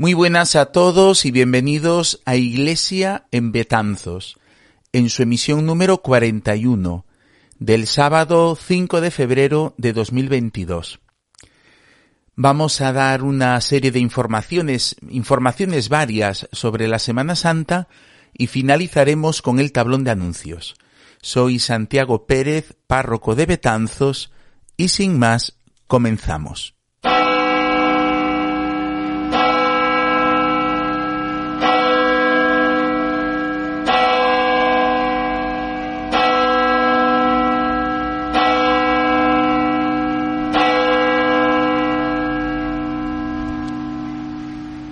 Muy 0.00 0.14
buenas 0.14 0.56
a 0.56 0.72
todos 0.72 1.26
y 1.26 1.30
bienvenidos 1.30 2.22
a 2.24 2.34
Iglesia 2.34 3.26
en 3.32 3.52
Betanzos, 3.52 4.38
en 4.94 5.10
su 5.10 5.22
emisión 5.22 5.66
número 5.66 5.98
41, 5.98 7.04
del 7.58 7.86
sábado 7.86 8.56
5 8.56 9.02
de 9.02 9.10
febrero 9.10 9.74
de 9.76 9.92
2022. 9.92 11.00
Vamos 12.34 12.80
a 12.80 12.94
dar 12.94 13.22
una 13.22 13.60
serie 13.60 13.90
de 13.90 13.98
informaciones, 13.98 14.96
informaciones 15.10 15.90
varias 15.90 16.48
sobre 16.50 16.88
la 16.88 16.98
Semana 16.98 17.36
Santa 17.36 17.86
y 18.32 18.46
finalizaremos 18.46 19.42
con 19.42 19.60
el 19.60 19.70
tablón 19.70 20.04
de 20.04 20.12
anuncios. 20.12 20.76
Soy 21.20 21.58
Santiago 21.58 22.24
Pérez, 22.24 22.74
párroco 22.86 23.34
de 23.34 23.44
Betanzos, 23.44 24.32
y 24.78 24.88
sin 24.88 25.18
más, 25.18 25.58
comenzamos. 25.86 26.79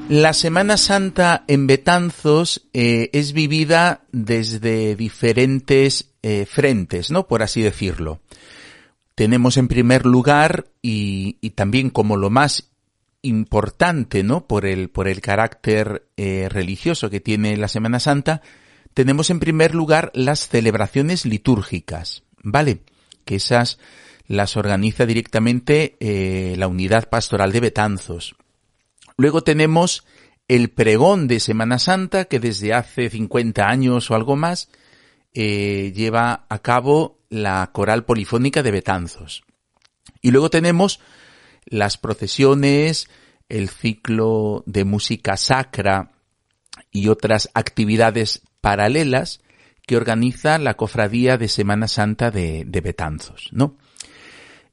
La 0.09 0.33
Semana 0.33 0.79
Santa 0.79 1.45
en 1.49 1.67
Betanzos 1.67 2.67
eh, 2.73 3.11
es 3.13 3.35
vivida 3.35 4.07
desde 4.11 4.97
diferentes 4.97 6.15
eh, 6.23 6.47
frentes, 6.47 7.11
¿no? 7.11 7.29
Por 7.29 7.43
así 7.43 7.61
decirlo. 7.61 8.19
Tenemos 9.15 9.59
en 9.59 9.69
primer 9.69 10.07
lugar 10.07 10.69
y, 10.81 11.35
también 11.51 11.91
como 11.91 12.17
lo 12.17 12.31
más 12.31 12.71
importante, 13.21 14.23
¿no? 14.23 14.47
Por 14.47 14.65
el, 14.65 14.89
por 14.89 15.09
el 15.09 15.21
carácter 15.21 16.09
eh, 16.17 16.49
religioso 16.49 17.11
que 17.11 17.21
tiene 17.21 17.59
la 17.59 17.69
Semana 17.69 18.01
Santa, 18.01 18.41
tenemos 18.95 19.29
en 19.29 19.41
primer 19.41 19.75
lugar 19.75 20.11
las 20.15 20.49
celebraciones 20.49 21.27
litúrgicas, 21.27 22.23
¿vale? 22.43 22.81
Que 23.27 23.35
esas 23.35 23.79
las 24.27 24.57
organiza 24.57 25.05
directamente 25.05 25.97
la 26.57 26.67
unidad 26.67 27.11
pastoral 27.11 27.53
de 27.53 27.61
Betanzos. 27.61 28.37
Luego 29.19 29.43
tenemos 29.43 30.05
el 30.47 30.71
pregón 30.71 31.27
de 31.27 31.41
Semana 31.41 31.81
Santa, 31.81 32.27
que 32.27 32.39
desde 32.39 32.73
hace 32.73 33.11
50 33.11 33.69
años 33.69 34.11
o 34.11 34.15
algo 34.15 34.37
más 34.37 34.71
eh, 35.35 35.93
lleva 35.95 36.47
a 36.49 36.61
cabo 36.61 37.19
la 37.29 37.69
coral 37.73 38.05
polifónica 38.05 38.63
de 38.63 38.71
Betanzos. 38.71 39.43
Y 40.23 40.31
luego 40.31 40.51
tenemos 40.51 41.01
las 41.67 41.99
procesiones, 41.99 43.11
el 43.49 43.69
ciclo 43.69 44.63
de 44.67 44.85
música 44.85 45.37
sacra 45.37 46.13
y 46.93 47.09
otras 47.09 47.51
actividades 47.55 48.43
paralelas 48.61 49.41
que 49.85 49.97
organiza 49.97 50.59
la 50.59 50.75
cofradía 50.75 51.37
de 51.39 51.49
Semana 51.49 51.89
Santa 51.89 52.31
de, 52.31 52.65
de 52.65 52.81
Betanzos, 52.81 53.49
¿no? 53.51 53.78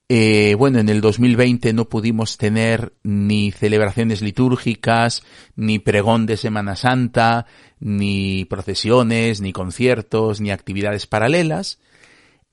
Eh, 0.08 0.54
bueno, 0.56 0.80
en 0.80 0.90
el 0.90 1.02
2020 1.02 1.74
no 1.74 1.90
pudimos 1.90 2.38
tener 2.38 2.94
ni 3.02 3.52
celebraciones 3.52 4.22
litúrgicas, 4.22 5.24
ni 5.56 5.80
pregón 5.80 6.28
de 6.28 6.38
Semana 6.38 6.76
Santa, 6.76 7.48
ni 7.80 8.46
procesiones, 8.46 9.42
ni 9.42 9.52
conciertos, 9.52 10.42
ni 10.42 10.52
actividades 10.52 11.08
paralelas. 11.08 11.80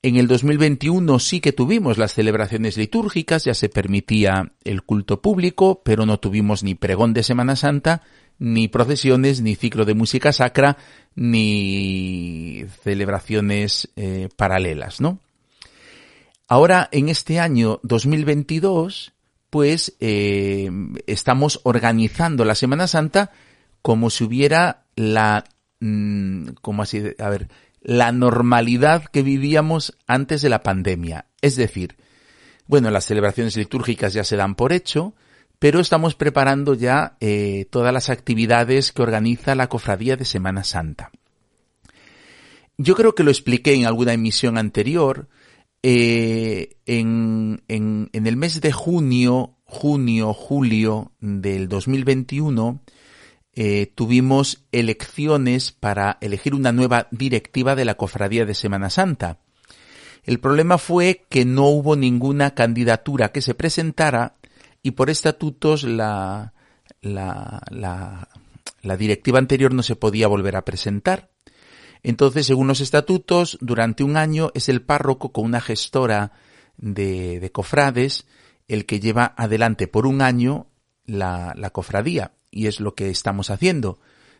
En 0.00 0.16
el 0.16 0.28
2021 0.28 1.18
sí 1.18 1.40
que 1.40 1.52
tuvimos 1.52 1.98
las 1.98 2.14
celebraciones 2.14 2.78
litúrgicas, 2.78 3.44
ya 3.44 3.54
se 3.54 3.68
permitía 3.68 4.52
el 4.64 4.82
culto 4.82 5.20
público, 5.20 5.82
pero 5.84 6.06
no 6.06 6.18
tuvimos 6.18 6.62
ni 6.64 6.74
pregón 6.74 7.12
de 7.12 7.22
Semana 7.22 7.54
Santa, 7.54 8.02
ni 8.38 8.66
procesiones, 8.68 9.42
ni 9.42 9.56
ciclo 9.56 9.84
de 9.84 9.94
música 9.94 10.32
sacra, 10.32 10.78
ni 11.14 12.64
celebraciones 12.82 13.90
eh, 13.94 14.30
paralelas, 14.36 15.02
¿no? 15.02 15.20
Ahora, 16.48 16.88
en 16.92 17.08
este 17.08 17.40
año 17.40 17.80
2022, 17.82 19.12
pues 19.50 19.94
eh, 20.00 20.70
estamos 21.06 21.60
organizando 21.64 22.44
la 22.44 22.54
Semana 22.54 22.86
Santa 22.86 23.30
como 23.82 24.10
si 24.10 24.24
hubiera 24.24 24.84
la, 24.96 25.44
mm, 25.80 26.48
como 26.60 26.82
así, 26.82 27.02
a 27.18 27.28
ver, 27.28 27.48
la 27.80 28.12
normalidad 28.12 29.04
que 29.06 29.22
vivíamos 29.22 29.96
antes 30.06 30.40
de 30.42 30.48
la 30.48 30.62
pandemia. 30.62 31.26
Es 31.40 31.56
decir, 31.56 31.96
bueno, 32.66 32.90
las 32.90 33.04
celebraciones 33.04 33.56
litúrgicas 33.56 34.12
ya 34.12 34.24
se 34.24 34.36
dan 34.36 34.54
por 34.54 34.72
hecho, 34.72 35.14
pero 35.58 35.80
estamos 35.80 36.14
preparando 36.14 36.74
ya 36.74 37.16
eh, 37.20 37.66
todas 37.70 37.92
las 37.92 38.08
actividades 38.08 38.92
que 38.92 39.02
organiza 39.02 39.54
la 39.54 39.68
Cofradía 39.68 40.16
de 40.16 40.24
Semana 40.24 40.64
Santa. 40.64 41.10
Yo 42.78 42.94
creo 42.94 43.14
que 43.14 43.22
lo 43.22 43.30
expliqué 43.30 43.74
en 43.74 43.86
alguna 43.86 44.12
emisión 44.12 44.58
anterior, 44.58 45.28
eh, 45.82 46.76
en, 46.86 47.62
el 47.68 48.36
mes 48.36 48.60
de 48.60 48.72
junio, 48.72 49.56
junio, 49.64 50.32
julio 50.32 51.12
del 51.20 51.68
2021, 51.68 52.80
eh, 53.54 53.92
tuvimos 53.94 54.64
elecciones 54.70 55.72
para 55.72 56.18
elegir 56.20 56.54
una 56.54 56.72
nueva 56.72 57.08
directiva 57.10 57.74
de 57.74 57.84
la 57.84 57.96
Cofradía 57.96 58.44
de 58.46 58.54
Semana 58.54 58.90
Santa. 58.90 59.38
El 60.24 60.38
problema 60.38 60.78
fue 60.78 61.24
que 61.28 61.44
no 61.44 61.66
hubo 61.66 61.96
ninguna 61.96 62.54
candidatura 62.54 63.32
que 63.32 63.42
se 63.42 63.54
presentara 63.54 64.36
y 64.82 64.92
por 64.92 65.10
estatutos 65.10 65.82
la 65.82 66.52
directiva 68.98 69.40
anterior 69.40 69.74
no 69.74 69.82
se 69.82 69.96
podía 69.96 70.28
volver 70.28 70.54
a 70.54 70.64
presentar. 70.64 71.32
Entonces, 72.02 72.46
según 72.46 72.66
los 72.66 72.80
estatutos, 72.80 73.58
durante 73.60 74.02
un 74.04 74.16
año 74.16 74.50
es 74.54 74.68
el 74.68 74.82
párroco 74.82 75.32
con 75.32 75.44
una 75.44 75.60
gestora 75.60 76.32
de, 76.76 77.38
de 77.40 77.52
cofrades 77.52 78.26
el 78.68 78.86
que 78.86 79.00
lleva 79.00 79.34
adelante 79.36 79.86
por 79.86 80.06
un 80.06 80.22
año 80.22 80.66
la, 81.04 81.52
la, 81.56 81.70
cofradía. 81.70 82.32
Y 82.50 82.66
es 82.66 82.80
lo 82.80 82.94
que 82.94 83.10
estamos 83.10 83.50
haciendo. 83.50 83.98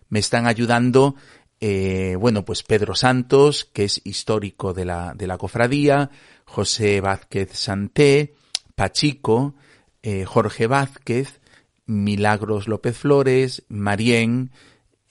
Me 0.09 0.19
están 0.19 0.47
ayudando, 0.47 1.17
eh, 1.61 2.17
bueno, 2.19 2.45
pues 2.45 2.63
Pedro 2.63 2.95
Santos, 2.95 3.65
que 3.65 3.85
es 3.85 4.01
histórico 4.05 4.73
de 4.75 4.85
la, 4.85 5.15
de 5.15 5.27
la 5.27 5.39
cofradía, 5.39 6.11
José 6.45 7.01
Vázquez 7.01 7.51
Santé, 7.53 8.35
Pachico, 8.75 9.55
eh, 10.03 10.25
Jorge 10.25 10.67
Vázquez, 10.67 11.41
Milagros 11.87 12.69
López 12.69 12.97
Flores, 12.97 13.65
Marién, 13.69 14.51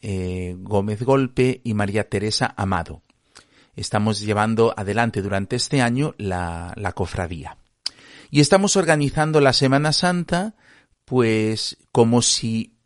eh, 0.02 0.56
Gómez 0.60 1.04
Golpe 1.04 1.62
y 1.64 1.74
María 1.74 2.10
Teresa 2.10 2.54
Amado. 2.58 3.02
Estamos 3.76 4.20
llevando 4.20 4.74
adelante 4.76 5.22
durante 5.22 5.56
este 5.56 5.82
año 5.82 6.14
la, 6.18 6.74
la 6.76 6.92
cofradía. 6.92 7.58
Y 8.30 8.40
estamos 8.40 8.76
organizando 8.76 9.42
la 9.42 9.54
Semana 9.54 9.94
Santa, 9.94 10.56
pues 11.06 11.78
como 11.92 12.22
si 12.22 12.78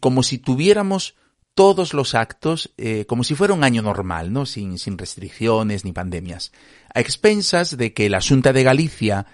como 0.00 0.22
si 0.22 0.38
tuviéramos 0.38 1.14
todos 1.54 1.92
los 1.92 2.14
actos 2.14 2.72
eh, 2.78 3.04
como 3.06 3.24
si 3.24 3.34
fuera 3.34 3.52
un 3.52 3.64
año 3.64 3.82
normal, 3.82 4.32
¿no? 4.32 4.46
Sin, 4.46 4.78
sin 4.78 4.96
restricciones 4.96 5.84
ni 5.84 5.92
pandemias. 5.92 6.52
A 6.94 7.00
expensas 7.00 7.76
de 7.76 7.92
que 7.92 8.08
la 8.08 8.22
Junta 8.22 8.52
de 8.52 8.62
Galicia 8.62 9.26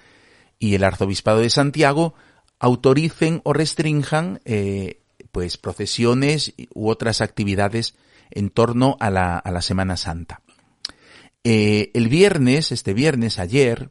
y 0.59 0.75
el 0.75 0.83
Arzobispado 0.83 1.39
de 1.39 1.50
Santiago 1.50 2.15
autoricen 2.59 3.41
o 3.45 3.53
restrinjan 3.53 4.41
eh, 4.45 5.03
pues 5.38 5.56
procesiones 5.56 6.53
u 6.75 6.88
otras 6.88 7.21
actividades 7.21 7.94
en 8.28 8.50
torno 8.50 8.97
a 8.99 9.09
la, 9.09 9.38
a 9.38 9.53
la 9.53 9.62
Semana 9.62 9.97
Santa. 9.97 10.43
Eh, 11.44 11.93
el 11.94 12.09
viernes, 12.09 12.72
este 12.72 12.93
viernes, 12.93 13.38
ayer, 13.38 13.88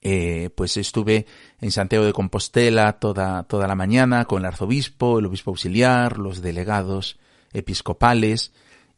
eh, 0.00 0.50
pues 0.54 0.76
estuve 0.76 1.26
en 1.60 1.72
Santiago 1.72 2.04
de 2.04 2.12
Compostela 2.12 3.00
toda, 3.00 3.42
toda 3.42 3.66
la 3.66 3.74
mañana 3.74 4.26
con 4.26 4.42
el 4.42 4.46
arzobispo, 4.46 5.18
el 5.18 5.26
obispo 5.26 5.50
auxiliar, 5.50 6.18
los 6.18 6.40
delegados 6.40 7.18
episcopales 7.52 8.52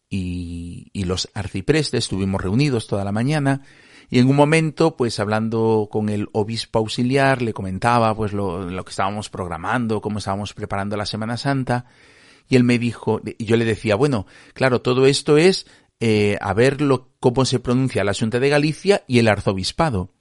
y, 0.09 0.91
los 1.05 1.29
arciprestes, 1.35 2.05
estuvimos 2.05 2.41
reunidos 2.41 2.89
toda 2.89 3.05
la 3.05 3.13
mañana 3.13 3.63
y 4.11 4.19
en 4.19 4.29
un 4.29 4.37
momento, 4.37 4.97
pues 4.97 5.21
hablando 5.21 5.89
con 5.91 6.09
el 6.09 6.29
obispo 6.33 6.81
auxiliar, 6.81 7.43
le 7.43 7.53
comentaba 7.53 8.15
pues 8.15 8.33
lo, 8.33 8.69
lo 8.69 8.85
que 8.85 8.91
estábamos 8.91 9.31
programando, 9.31 10.01
cómo 10.01 10.19
estábamos 10.19 10.53
preparando 10.55 10.97
la 10.97 11.07
Semana 11.07 11.37
Santa, 11.37 11.87
y 12.49 12.57
él 12.57 12.65
me 12.65 12.79
dijo, 12.79 13.21
y 13.25 13.45
yo 13.45 13.57
le 13.57 13.65
decía, 13.65 13.97
bueno, 13.97 14.27
claro, 14.55 14.81
todo 14.81 15.07
esto 15.07 15.37
es 15.37 15.67
eh, 15.99 16.37
a 16.41 16.53
ver 16.53 16.81
lo, 16.81 17.11
cómo 17.21 17.45
se 17.45 17.59
pronuncia 17.59 18.05
la 18.05 18.15
Junta 18.15 18.39
de 18.39 18.49
Galicia 18.49 19.05
y 19.07 19.19
el 19.19 19.29
arzobispado. 19.29 20.13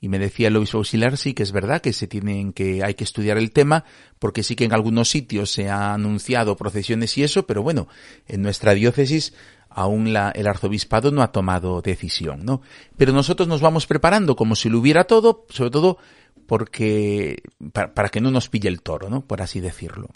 Y 0.00 0.08
me 0.08 0.18
decía 0.18 0.48
el 0.48 0.56
obispo 0.56 0.78
auxiliar, 0.78 1.16
sí 1.18 1.34
que 1.34 1.42
es 1.42 1.52
verdad 1.52 1.82
que 1.82 1.92
se 1.92 2.06
tienen 2.06 2.52
que, 2.52 2.82
hay 2.82 2.94
que 2.94 3.04
estudiar 3.04 3.36
el 3.36 3.52
tema, 3.52 3.84
porque 4.18 4.42
sí 4.42 4.56
que 4.56 4.64
en 4.64 4.72
algunos 4.72 5.10
sitios 5.10 5.50
se 5.50 5.68
ha 5.68 5.92
anunciado 5.92 6.56
procesiones 6.56 7.16
y 7.18 7.22
eso, 7.22 7.46
pero 7.46 7.62
bueno, 7.62 7.86
en 8.26 8.40
nuestra 8.40 8.72
diócesis 8.72 9.34
aún 9.68 10.12
la, 10.12 10.30
el 10.30 10.46
arzobispado 10.46 11.10
no 11.10 11.22
ha 11.22 11.32
tomado 11.32 11.82
decisión, 11.82 12.44
¿no? 12.44 12.62
Pero 12.96 13.12
nosotros 13.12 13.46
nos 13.46 13.60
vamos 13.60 13.86
preparando 13.86 14.36
como 14.36 14.56
si 14.56 14.68
lo 14.68 14.78
hubiera 14.78 15.04
todo, 15.04 15.46
sobre 15.50 15.70
todo 15.70 15.98
porque, 16.46 17.42
para, 17.72 17.94
para 17.94 18.08
que 18.08 18.20
no 18.20 18.30
nos 18.30 18.48
pille 18.48 18.68
el 18.68 18.82
toro, 18.82 19.08
¿no? 19.10 19.24
Por 19.24 19.42
así 19.42 19.60
decirlo. 19.60 20.08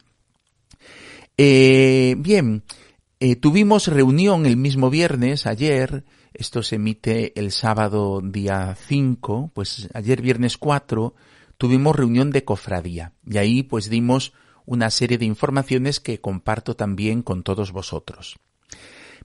Eh, 1.37 2.15
bien, 2.19 2.65
eh, 3.21 3.37
tuvimos 3.37 3.89
reunión 3.89 4.47
el 4.47 4.57
mismo 4.57 4.91
viernes, 4.91 5.47
ayer, 5.47 6.05
esto 6.35 6.63
se 6.63 6.77
emite 6.77 7.39
el 7.39 7.53
sábado 7.53 8.21
día 8.21 8.77
5, 8.87 9.53
pues 9.55 9.89
ayer 9.95 10.21
viernes 10.21 10.59
4 10.59 11.15
tuvimos 11.57 11.95
reunión 11.97 12.31
de 12.31 12.45
cofradía 12.45 13.13
y 13.25 13.39
ahí 13.39 13.63
pues 13.63 13.89
dimos 13.89 14.33
una 14.67 14.91
serie 14.91 15.19
de 15.19 15.25
informaciones 15.25 16.01
que 16.01 16.21
comparto 16.21 16.75
también 16.75 17.23
con 17.23 17.43
todos 17.43 17.73
vosotros. 17.73 18.37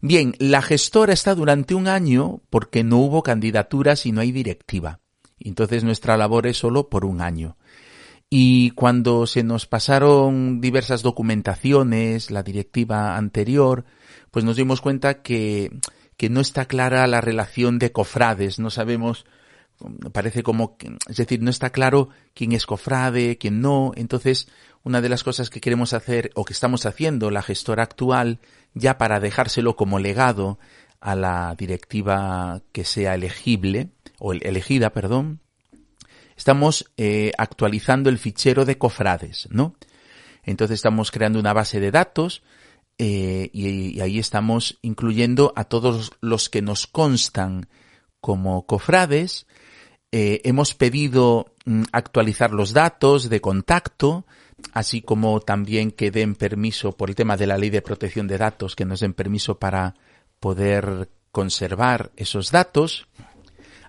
Bien, 0.01 0.35
la 0.39 0.61
gestora 0.61 1.11
está 1.11 1.35
durante 1.35 1.75
un 1.75 1.87
año 1.87 2.41
porque 2.49 2.83
no 2.83 2.97
hubo 2.99 3.23
candidaturas 3.23 4.05
y 4.05 4.11
no 4.11 4.21
hay 4.21 4.31
directiva. 4.31 4.99
Entonces 5.39 5.83
nuestra 5.83 6.15
labor 6.15 6.47
es 6.47 6.57
solo 6.57 6.89
por 6.89 7.05
un 7.05 7.21
año. 7.21 7.57
Y 8.29 8.71
cuando 8.71 9.25
se 9.25 9.43
nos 9.43 9.65
pasaron 9.65 10.61
diversas 10.61 11.01
documentaciones, 11.01 12.29
la 12.29 12.43
directiva 12.43 13.17
anterior, 13.17 13.85
pues 14.29 14.45
nos 14.45 14.55
dimos 14.55 14.81
cuenta 14.81 15.23
que, 15.23 15.71
que 16.19 16.29
no 16.29 16.41
está 16.41 16.65
clara 16.65 17.07
la 17.07 17.21
relación 17.21 17.79
de 17.79 17.93
cofrades, 17.93 18.59
no 18.59 18.69
sabemos, 18.71 19.25
parece 20.11 20.43
como, 20.43 20.75
es 21.07 21.15
decir, 21.15 21.41
no 21.41 21.49
está 21.49 21.69
claro 21.69 22.09
quién 22.33 22.51
es 22.51 22.65
cofrade, 22.65 23.37
quién 23.37 23.61
no, 23.61 23.93
entonces 23.95 24.49
una 24.83 24.99
de 24.99 25.07
las 25.07 25.23
cosas 25.23 25.49
que 25.49 25.61
queremos 25.61 25.93
hacer 25.93 26.31
o 26.35 26.43
que 26.43 26.51
estamos 26.51 26.85
haciendo 26.85 27.31
la 27.31 27.41
gestora 27.41 27.83
actual, 27.83 28.39
ya 28.73 28.97
para 28.97 29.21
dejárselo 29.21 29.77
como 29.77 29.97
legado 29.97 30.59
a 30.99 31.15
la 31.15 31.55
directiva 31.57 32.63
que 32.73 32.83
sea 32.83 33.15
elegible, 33.15 33.91
o 34.17 34.33
elegida, 34.33 34.89
perdón, 34.89 35.39
estamos 36.35 36.91
eh, 36.97 37.31
actualizando 37.37 38.09
el 38.09 38.17
fichero 38.17 38.65
de 38.65 38.77
cofrades, 38.77 39.47
¿no? 39.51 39.73
Entonces 40.43 40.75
estamos 40.75 41.11
creando 41.11 41.39
una 41.39 41.53
base 41.53 41.79
de 41.79 41.91
datos 41.91 42.43
eh, 43.01 43.49
y, 43.53 44.01
ahí 44.01 44.19
estamos 44.19 44.77
incluyendo 44.81 45.53
a 45.55 45.63
todos 45.63 46.11
los 46.19 46.49
que 46.49 46.61
nos 46.61 46.85
constan 46.85 47.69
como 48.19 48.65
cofrades. 48.65 49.47
Eh, 50.11 50.41
hemos 50.43 50.75
pedido 50.75 51.55
mm, 51.65 51.83
actualizar 51.93 52.51
los 52.51 52.73
datos 52.73 53.29
de 53.29 53.39
contacto, 53.39 54.25
así 54.73 55.01
como 55.01 55.39
también 55.39 55.91
que 55.91 56.11
den 56.11 56.35
permiso 56.35 56.91
por 56.91 57.09
el 57.09 57.15
tema 57.15 57.37
de 57.37 57.47
la 57.47 57.57
ley 57.57 57.69
de 57.69 57.81
protección 57.81 58.27
de 58.27 58.37
datos, 58.37 58.75
que 58.75 58.83
nos 58.83 58.99
den 58.99 59.13
permiso 59.13 59.57
para 59.59 59.95
poder 60.41 61.09
conservar 61.31 62.11
esos 62.17 62.51
datos. 62.51 63.07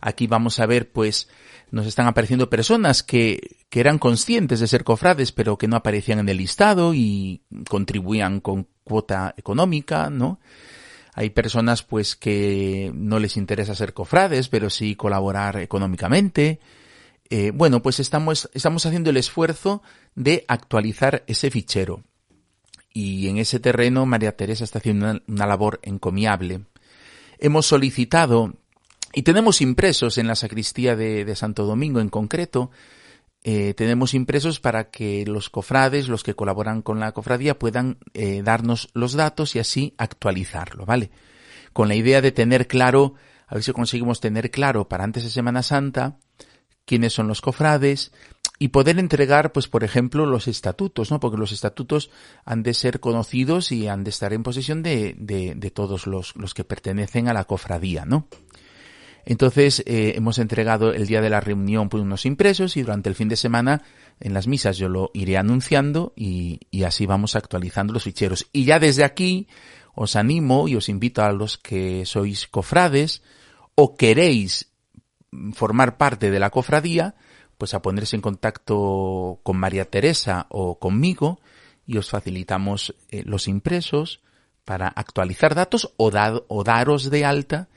Aquí 0.00 0.26
vamos 0.26 0.60
a 0.60 0.66
ver, 0.66 0.90
pues, 0.90 1.28
nos 1.70 1.86
están 1.86 2.06
apareciendo 2.06 2.50
personas 2.50 3.02
que, 3.02 3.58
que 3.68 3.80
eran 3.80 3.98
conscientes 3.98 4.60
de 4.60 4.66
ser 4.66 4.84
cofrades, 4.84 5.32
pero 5.32 5.58
que 5.58 5.68
no 5.68 5.76
aparecían 5.76 6.18
en 6.18 6.28
el 6.28 6.38
listado 6.38 6.94
y 6.94 7.42
contribuían 7.68 8.40
con 8.40 8.66
cuota 8.84 9.34
económica, 9.36 10.10
¿no? 10.10 10.40
Hay 11.14 11.30
personas 11.30 11.82
pues 11.82 12.16
que 12.16 12.92
no 12.94 13.18
les 13.18 13.36
interesa 13.36 13.74
ser 13.74 13.92
cofrades, 13.92 14.48
pero 14.48 14.70
sí 14.70 14.94
colaborar 14.96 15.58
económicamente. 15.58 16.60
Eh, 17.28 17.52
bueno, 17.52 17.82
pues 17.82 18.00
estamos, 18.00 18.48
estamos 18.54 18.86
haciendo 18.86 19.10
el 19.10 19.16
esfuerzo 19.16 19.82
de 20.14 20.44
actualizar 20.48 21.24
ese 21.26 21.50
fichero. 21.50 22.02
Y 22.92 23.28
en 23.28 23.38
ese 23.38 23.60
terreno 23.60 24.06
María 24.06 24.36
Teresa 24.36 24.64
está 24.64 24.78
haciendo 24.78 25.20
una 25.26 25.46
labor 25.46 25.80
encomiable. 25.82 26.62
Hemos 27.38 27.66
solicitado 27.66 28.54
y 29.12 29.22
tenemos 29.22 29.60
impresos 29.60 30.18
en 30.18 30.26
la 30.26 30.36
sacristía 30.36 30.96
de, 30.96 31.34
Santo 31.34 31.64
Domingo 31.64 32.00
en 32.00 32.08
concreto, 32.08 32.70
eh, 33.42 33.74
tenemos 33.74 34.14
impresos 34.14 34.60
para 34.60 34.90
que 34.90 35.24
los 35.26 35.48
cofrades, 35.48 36.08
los 36.08 36.22
que 36.22 36.34
colaboran 36.34 36.82
con 36.82 37.00
la 37.00 37.12
cofradía, 37.12 37.58
puedan 37.58 37.98
eh, 38.14 38.42
darnos 38.42 38.90
los 38.92 39.14
datos 39.14 39.56
y 39.56 39.58
así 39.58 39.94
actualizarlo, 39.96 40.84
¿vale? 40.84 41.10
Con 41.72 41.88
la 41.88 41.94
idea 41.94 42.20
de 42.20 42.32
tener 42.32 42.66
claro, 42.66 43.14
a 43.46 43.54
ver 43.54 43.64
si 43.64 43.72
conseguimos 43.72 44.20
tener 44.20 44.50
claro 44.50 44.88
para 44.88 45.04
antes 45.04 45.24
de 45.24 45.30
Semana 45.30 45.62
Santa, 45.62 46.18
quiénes 46.84 47.12
son 47.12 47.28
los 47.28 47.40
cofrades 47.40 48.12
y 48.58 48.68
poder 48.68 48.98
entregar, 48.98 49.52
pues, 49.52 49.68
por 49.68 49.84
ejemplo, 49.84 50.26
los 50.26 50.46
estatutos, 50.46 51.10
¿no? 51.10 51.18
Porque 51.18 51.38
los 51.38 51.50
estatutos 51.50 52.10
han 52.44 52.62
de 52.62 52.74
ser 52.74 53.00
conocidos 53.00 53.72
y 53.72 53.88
han 53.88 54.04
de 54.04 54.10
estar 54.10 54.34
en 54.34 54.42
posesión 54.42 54.82
de, 54.82 55.14
de, 55.16 55.70
todos 55.70 56.06
los, 56.06 56.36
los 56.36 56.52
que 56.52 56.62
pertenecen 56.62 57.28
a 57.28 57.32
la 57.32 57.44
cofradía, 57.44 58.04
¿no? 58.04 58.28
Entonces 59.24 59.82
eh, 59.86 60.14
hemos 60.16 60.38
entregado 60.38 60.92
el 60.92 61.06
día 61.06 61.20
de 61.20 61.30
la 61.30 61.40
reunión 61.40 61.88
unos 61.92 62.26
impresos 62.26 62.76
y 62.76 62.82
durante 62.82 63.08
el 63.08 63.14
fin 63.14 63.28
de 63.28 63.36
semana 63.36 63.82
en 64.18 64.34
las 64.34 64.46
misas 64.46 64.78
yo 64.78 64.88
lo 64.88 65.10
iré 65.14 65.36
anunciando 65.36 66.12
y, 66.16 66.60
y 66.70 66.84
así 66.84 67.06
vamos 67.06 67.36
actualizando 67.36 67.92
los 67.92 68.04
ficheros. 68.04 68.46
Y 68.52 68.64
ya 68.64 68.78
desde 68.78 69.04
aquí 69.04 69.48
os 69.94 70.16
animo 70.16 70.68
y 70.68 70.76
os 70.76 70.88
invito 70.88 71.22
a 71.22 71.32
los 71.32 71.58
que 71.58 72.06
sois 72.06 72.46
cofrades 72.46 73.22
o 73.74 73.96
queréis 73.96 74.72
formar 75.52 75.96
parte 75.96 76.30
de 76.30 76.40
la 76.40 76.50
cofradía, 76.50 77.14
pues 77.58 77.74
a 77.74 77.82
ponerse 77.82 78.16
en 78.16 78.22
contacto 78.22 79.40
con 79.42 79.56
María 79.56 79.84
Teresa 79.84 80.46
o 80.48 80.78
conmigo 80.78 81.40
y 81.86 81.98
os 81.98 82.10
facilitamos 82.10 82.94
eh, 83.10 83.22
los 83.24 83.48
impresos 83.48 84.22
para 84.64 84.88
actualizar 84.88 85.54
datos 85.54 85.92
o 85.96 86.10
daros 86.64 87.10
de 87.10 87.24
alta 87.24 87.68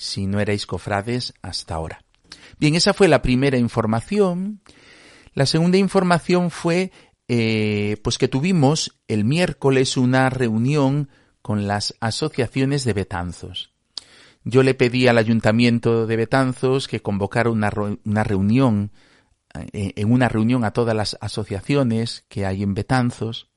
si 0.00 0.26
no 0.26 0.40
erais 0.40 0.64
cofrades 0.64 1.34
hasta 1.42 1.74
ahora. 1.74 2.02
Bien, 2.58 2.74
esa 2.74 2.94
fue 2.94 3.06
la 3.06 3.20
primera 3.20 3.58
información. 3.58 4.62
La 5.34 5.44
segunda 5.44 5.76
información 5.76 6.50
fue 6.50 6.90
eh, 7.28 7.98
pues 8.02 8.16
que 8.16 8.26
tuvimos 8.26 8.98
el 9.08 9.24
miércoles 9.24 9.98
una 9.98 10.30
reunión 10.30 11.10
con 11.42 11.68
las 11.68 11.94
asociaciones 12.00 12.84
de 12.84 12.94
Betanzos. 12.94 13.74
Yo 14.42 14.62
le 14.62 14.72
pedí 14.72 15.06
al 15.06 15.18
ayuntamiento 15.18 16.06
de 16.06 16.16
Betanzos 16.16 16.88
que 16.88 17.02
convocara 17.02 17.50
una, 17.50 17.70
una 18.04 18.24
reunión, 18.24 18.92
eh, 19.54 19.92
en 19.96 20.10
una 20.10 20.30
reunión 20.30 20.64
a 20.64 20.72
todas 20.72 20.96
las 20.96 21.18
asociaciones 21.20 22.24
que 22.28 22.46
hay 22.46 22.62
en 22.62 22.72
Betanzos. 22.72 23.50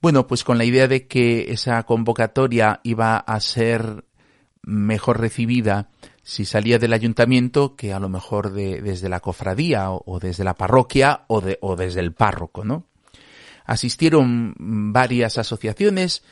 Bueno, 0.00 0.28
pues 0.28 0.44
con 0.44 0.58
la 0.58 0.64
idea 0.64 0.86
de 0.86 1.08
que 1.08 1.52
esa 1.52 1.82
convocatoria 1.82 2.80
iba 2.84 3.16
a 3.16 3.40
ser 3.40 4.04
mejor 4.62 5.20
recibida 5.20 5.88
si 6.22 6.44
salía 6.44 6.78
del 6.78 6.92
ayuntamiento 6.92 7.74
que 7.74 7.92
a 7.92 7.98
lo 7.98 8.08
mejor 8.08 8.52
de, 8.52 8.80
desde 8.80 9.08
la 9.08 9.20
cofradía 9.20 9.90
o, 9.90 10.20
desde 10.20 10.44
la 10.44 10.54
parroquia 10.54 11.24
o, 11.26 11.40
de, 11.40 11.58
o 11.60 11.76
desde 11.76 12.00
el 12.00 12.12
párroco, 12.12 12.64
¿no? 12.64 12.86
Asistieron 13.64 14.54
varias 14.58 15.38
asociaciones 15.38 16.22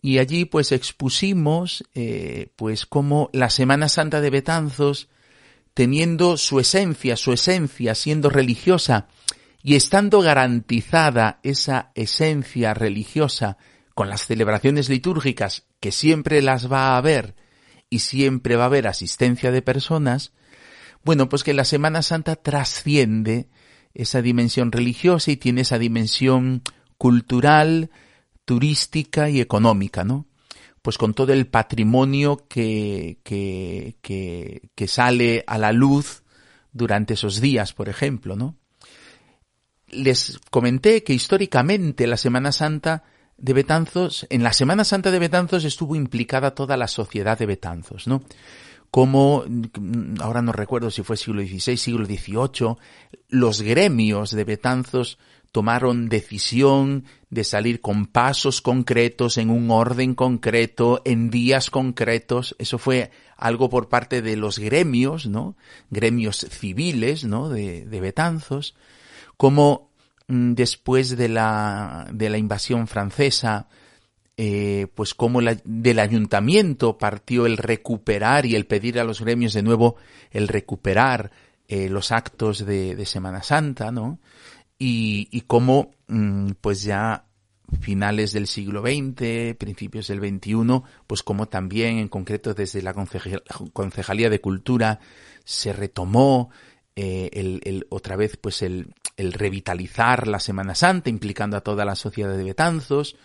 y 0.00 0.18
allí 0.18 0.44
pues 0.44 0.72
expusimos 0.72 1.84
eh, 1.94 2.52
pues 2.56 2.86
como 2.86 3.30
la 3.32 3.50
Semana 3.50 3.88
Santa 3.88 4.20
de 4.20 4.30
Betanzos 4.30 5.08
teniendo 5.74 6.36
su 6.36 6.60
esencia, 6.60 7.16
su 7.16 7.32
esencia 7.32 7.94
siendo 7.94 8.28
religiosa 8.28 9.08
y 9.62 9.76
estando 9.76 10.20
garantizada 10.20 11.38
esa 11.42 11.92
esencia 11.94 12.74
religiosa 12.74 13.56
con 13.94 14.08
las 14.08 14.26
celebraciones 14.26 14.88
litúrgicas 14.88 15.64
que 15.80 15.92
siempre 15.92 16.42
las 16.42 16.70
va 16.70 16.88
a 16.88 16.96
haber 16.96 17.34
y 17.92 17.98
siempre 17.98 18.56
va 18.56 18.62
a 18.62 18.66
haber 18.66 18.86
asistencia 18.86 19.50
de 19.50 19.60
personas, 19.60 20.32
bueno, 21.04 21.28
pues 21.28 21.44
que 21.44 21.52
la 21.52 21.66
Semana 21.66 22.00
Santa 22.00 22.36
trasciende 22.36 23.50
esa 23.92 24.22
dimensión 24.22 24.72
religiosa 24.72 25.30
y 25.30 25.36
tiene 25.36 25.60
esa 25.60 25.78
dimensión 25.78 26.62
cultural, 26.96 27.90
turística 28.46 29.28
y 29.28 29.42
económica, 29.42 30.04
¿no? 30.04 30.24
Pues 30.80 30.96
con 30.96 31.12
todo 31.12 31.34
el 31.34 31.48
patrimonio 31.48 32.46
que, 32.48 33.18
que, 33.24 33.96
que, 34.00 34.70
que 34.74 34.88
sale 34.88 35.44
a 35.46 35.58
la 35.58 35.72
luz 35.72 36.22
durante 36.72 37.12
esos 37.12 37.42
días, 37.42 37.74
por 37.74 37.90
ejemplo, 37.90 38.36
¿no? 38.36 38.56
Les 39.88 40.40
comenté 40.50 41.04
que 41.04 41.12
históricamente 41.12 42.06
la 42.06 42.16
Semana 42.16 42.52
Santa 42.52 43.04
de 43.42 43.52
Betanzos, 43.52 44.24
en 44.30 44.44
la 44.44 44.52
Semana 44.52 44.84
Santa 44.84 45.10
de 45.10 45.18
Betanzos 45.18 45.64
estuvo 45.64 45.96
implicada 45.96 46.54
toda 46.54 46.76
la 46.76 46.86
sociedad 46.86 47.36
de 47.36 47.46
Betanzos, 47.46 48.06
¿no? 48.06 48.22
Como, 48.92 49.44
ahora 50.20 50.42
no 50.42 50.52
recuerdo 50.52 50.90
si 50.90 51.02
fue 51.02 51.16
siglo 51.16 51.42
XVI, 51.42 51.76
siglo 51.76 52.06
XVIII, 52.06 52.76
los 53.30 53.62
gremios 53.62 54.30
de 54.30 54.44
Betanzos 54.44 55.18
tomaron 55.50 56.08
decisión 56.08 57.04
de 57.30 57.42
salir 57.42 57.80
con 57.80 58.06
pasos 58.06 58.60
concretos, 58.60 59.38
en 59.38 59.50
un 59.50 59.70
orden 59.72 60.14
concreto, 60.14 61.02
en 61.04 61.30
días 61.30 61.68
concretos. 61.68 62.54
Eso 62.60 62.78
fue 62.78 63.10
algo 63.36 63.68
por 63.68 63.88
parte 63.88 64.22
de 64.22 64.36
los 64.36 64.60
gremios, 64.60 65.26
¿no? 65.26 65.56
Gremios 65.90 66.46
civiles, 66.48 67.24
¿no? 67.24 67.48
De, 67.48 67.86
de 67.86 68.00
Betanzos. 68.00 68.76
Como 69.36 69.91
Mm, 69.91 69.91
después 70.32 71.16
de 71.16 71.28
la, 71.28 72.08
de 72.10 72.30
la 72.30 72.38
invasión 72.38 72.86
francesa, 72.86 73.68
eh, 74.36 74.86
pues 74.94 75.14
como 75.14 75.40
del 75.42 75.98
ayuntamiento 75.98 76.96
partió 76.96 77.44
el 77.44 77.58
recuperar 77.58 78.46
y 78.46 78.54
el 78.54 78.66
pedir 78.66 78.98
a 78.98 79.04
los 79.04 79.20
gremios 79.20 79.52
de 79.52 79.62
nuevo 79.62 79.96
el 80.30 80.48
recuperar 80.48 81.30
eh, 81.68 81.90
los 81.90 82.12
actos 82.12 82.64
de, 82.64 82.94
de, 82.94 83.04
Semana 83.06 83.42
Santa, 83.42 83.92
¿no? 83.92 84.20
Y, 84.78 85.28
y 85.30 85.42
cómo, 85.42 85.90
mm, 86.08 86.52
pues 86.60 86.82
ya 86.82 87.26
finales 87.80 88.32
del 88.32 88.46
siglo 88.46 88.80
XX, 88.82 89.54
principios 89.56 90.08
del 90.08 90.20
XXI, 90.20 90.82
pues 91.06 91.22
como 91.22 91.46
también 91.46 91.98
en 91.98 92.08
concreto 92.08 92.54
desde 92.54 92.82
la 92.82 92.94
Concejalía 92.94 94.30
de 94.30 94.40
Cultura 94.40 94.98
se 95.44 95.72
retomó 95.72 96.50
eh, 96.94 97.30
el, 97.32 97.86
otra 97.88 98.16
vez 98.16 98.36
pues 98.36 98.60
el, 98.60 98.92
el 99.22 99.32
revitalizar 99.32 100.28
la 100.28 100.40
Semana 100.40 100.74
Santa 100.74 101.08
implicando 101.08 101.56
a 101.56 101.62
toda 101.62 101.84
la 101.84 101.94
sociedad 101.94 102.36
de 102.36 102.44
Betanzos 102.44 103.16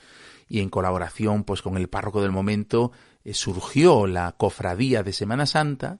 y 0.47 0.61
en 0.61 0.69
colaboración 0.69 1.43
pues 1.43 1.61
con 1.61 1.75
el 1.77 1.89
párroco 1.89 2.21
del 2.21 2.31
momento 2.31 2.91
eh, 3.25 3.33
surgió 3.33 4.07
la 4.07 4.31
cofradía 4.33 5.03
de 5.03 5.11
Semana 5.11 5.45
Santa 5.45 5.99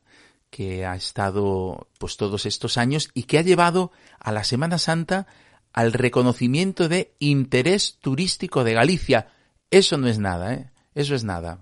que 0.50 0.86
ha 0.86 0.96
estado 0.96 1.90
pues 1.98 2.16
todos 2.16 2.46
estos 2.46 2.78
años 2.78 3.10
y 3.14 3.24
que 3.24 3.40
ha 3.40 3.42
llevado 3.42 3.92
a 4.20 4.32
la 4.32 4.44
Semana 4.44 4.78
Santa 4.78 5.28
al 5.74 5.94
reconocimiento 5.94 6.88
de 6.88 7.14
interés 7.20 7.98
turístico 8.02 8.64
de 8.64 8.74
Galicia. 8.74 9.28
Eso 9.70 9.98
no 9.98 10.08
es 10.08 10.18
nada, 10.18 10.54
¿eh? 10.54 10.72
Eso 10.96 11.14
es 11.14 11.24
nada. 11.24 11.60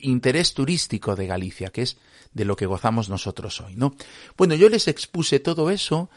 Interés 0.00 0.52
turístico 0.52 1.16
de 1.16 1.26
Galicia, 1.26 1.70
que 1.70 1.82
es 1.82 1.96
de 2.32 2.44
lo 2.44 2.56
que 2.56 2.66
gozamos 2.66 3.08
nosotros 3.08 3.60
hoy, 3.60 3.76
¿no? 3.76 3.94
Bueno, 4.36 4.54
yo 4.54 4.68
les 4.68 4.88
expuse 4.88 5.40
todo 5.40 5.70
eso, 5.70 6.10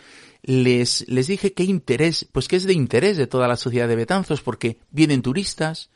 les, 0.43 1.07
les 1.07 1.27
dije 1.27 1.53
qué 1.53 1.63
interés, 1.63 2.27
pues 2.31 2.47
que 2.47 2.55
es 2.55 2.63
de 2.63 2.73
interés 2.73 3.17
de 3.17 3.27
toda 3.27 3.47
la 3.47 3.57
sociedad 3.57 3.87
de 3.87 3.95
Betanzos, 3.95 4.41
porque 4.41 4.79
vienen 4.89 5.21
turistas, 5.21 5.91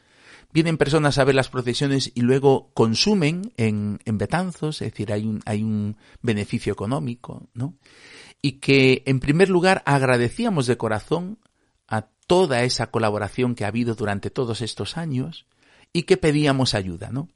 vienen 0.53 0.77
personas 0.77 1.17
a 1.17 1.23
ver 1.23 1.35
las 1.35 1.49
procesiones 1.49 2.11
y 2.13 2.21
luego 2.21 2.71
consumen 2.73 3.51
en, 3.57 3.99
en 4.05 4.17
Betanzos, 4.17 4.81
es 4.81 4.91
decir, 4.91 5.11
hay 5.11 5.25
un, 5.25 5.41
hay 5.45 5.63
un 5.63 5.97
beneficio 6.21 6.71
económico, 6.71 7.49
¿no? 7.53 7.75
Y 8.41 8.53
que, 8.53 9.03
en 9.05 9.19
primer 9.19 9.49
lugar, 9.49 9.81
agradecíamos 9.85 10.67
de 10.67 10.77
corazón 10.77 11.39
a 11.87 12.07
toda 12.27 12.63
esa 12.63 12.87
colaboración 12.87 13.55
que 13.55 13.65
ha 13.65 13.69
habido 13.69 13.95
durante 13.95 14.29
todos 14.29 14.61
estos 14.61 14.97
años 14.97 15.47
y 15.93 16.03
que 16.03 16.17
pedíamos 16.17 16.75
ayuda, 16.75 17.09
¿no? 17.09 17.29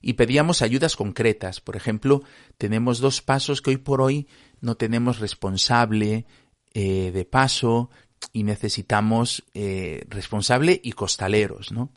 Y 0.00 0.14
pedíamos 0.14 0.62
ayudas 0.62 0.96
concretas. 0.96 1.60
Por 1.60 1.76
ejemplo, 1.76 2.22
tenemos 2.58 3.00
dos 3.00 3.22
pasos 3.22 3.60
que 3.60 3.70
hoy 3.70 3.76
por 3.76 4.00
hoy 4.00 4.28
no 4.60 4.76
tenemos 4.76 5.18
responsable 5.18 6.26
eh, 6.74 7.10
de 7.12 7.24
paso 7.24 7.90
y 8.32 8.42
necesitamos 8.42 9.44
eh, 9.54 10.04
responsable 10.08 10.80
y 10.82 10.92
costaleros, 10.92 11.72
¿no? 11.72 11.90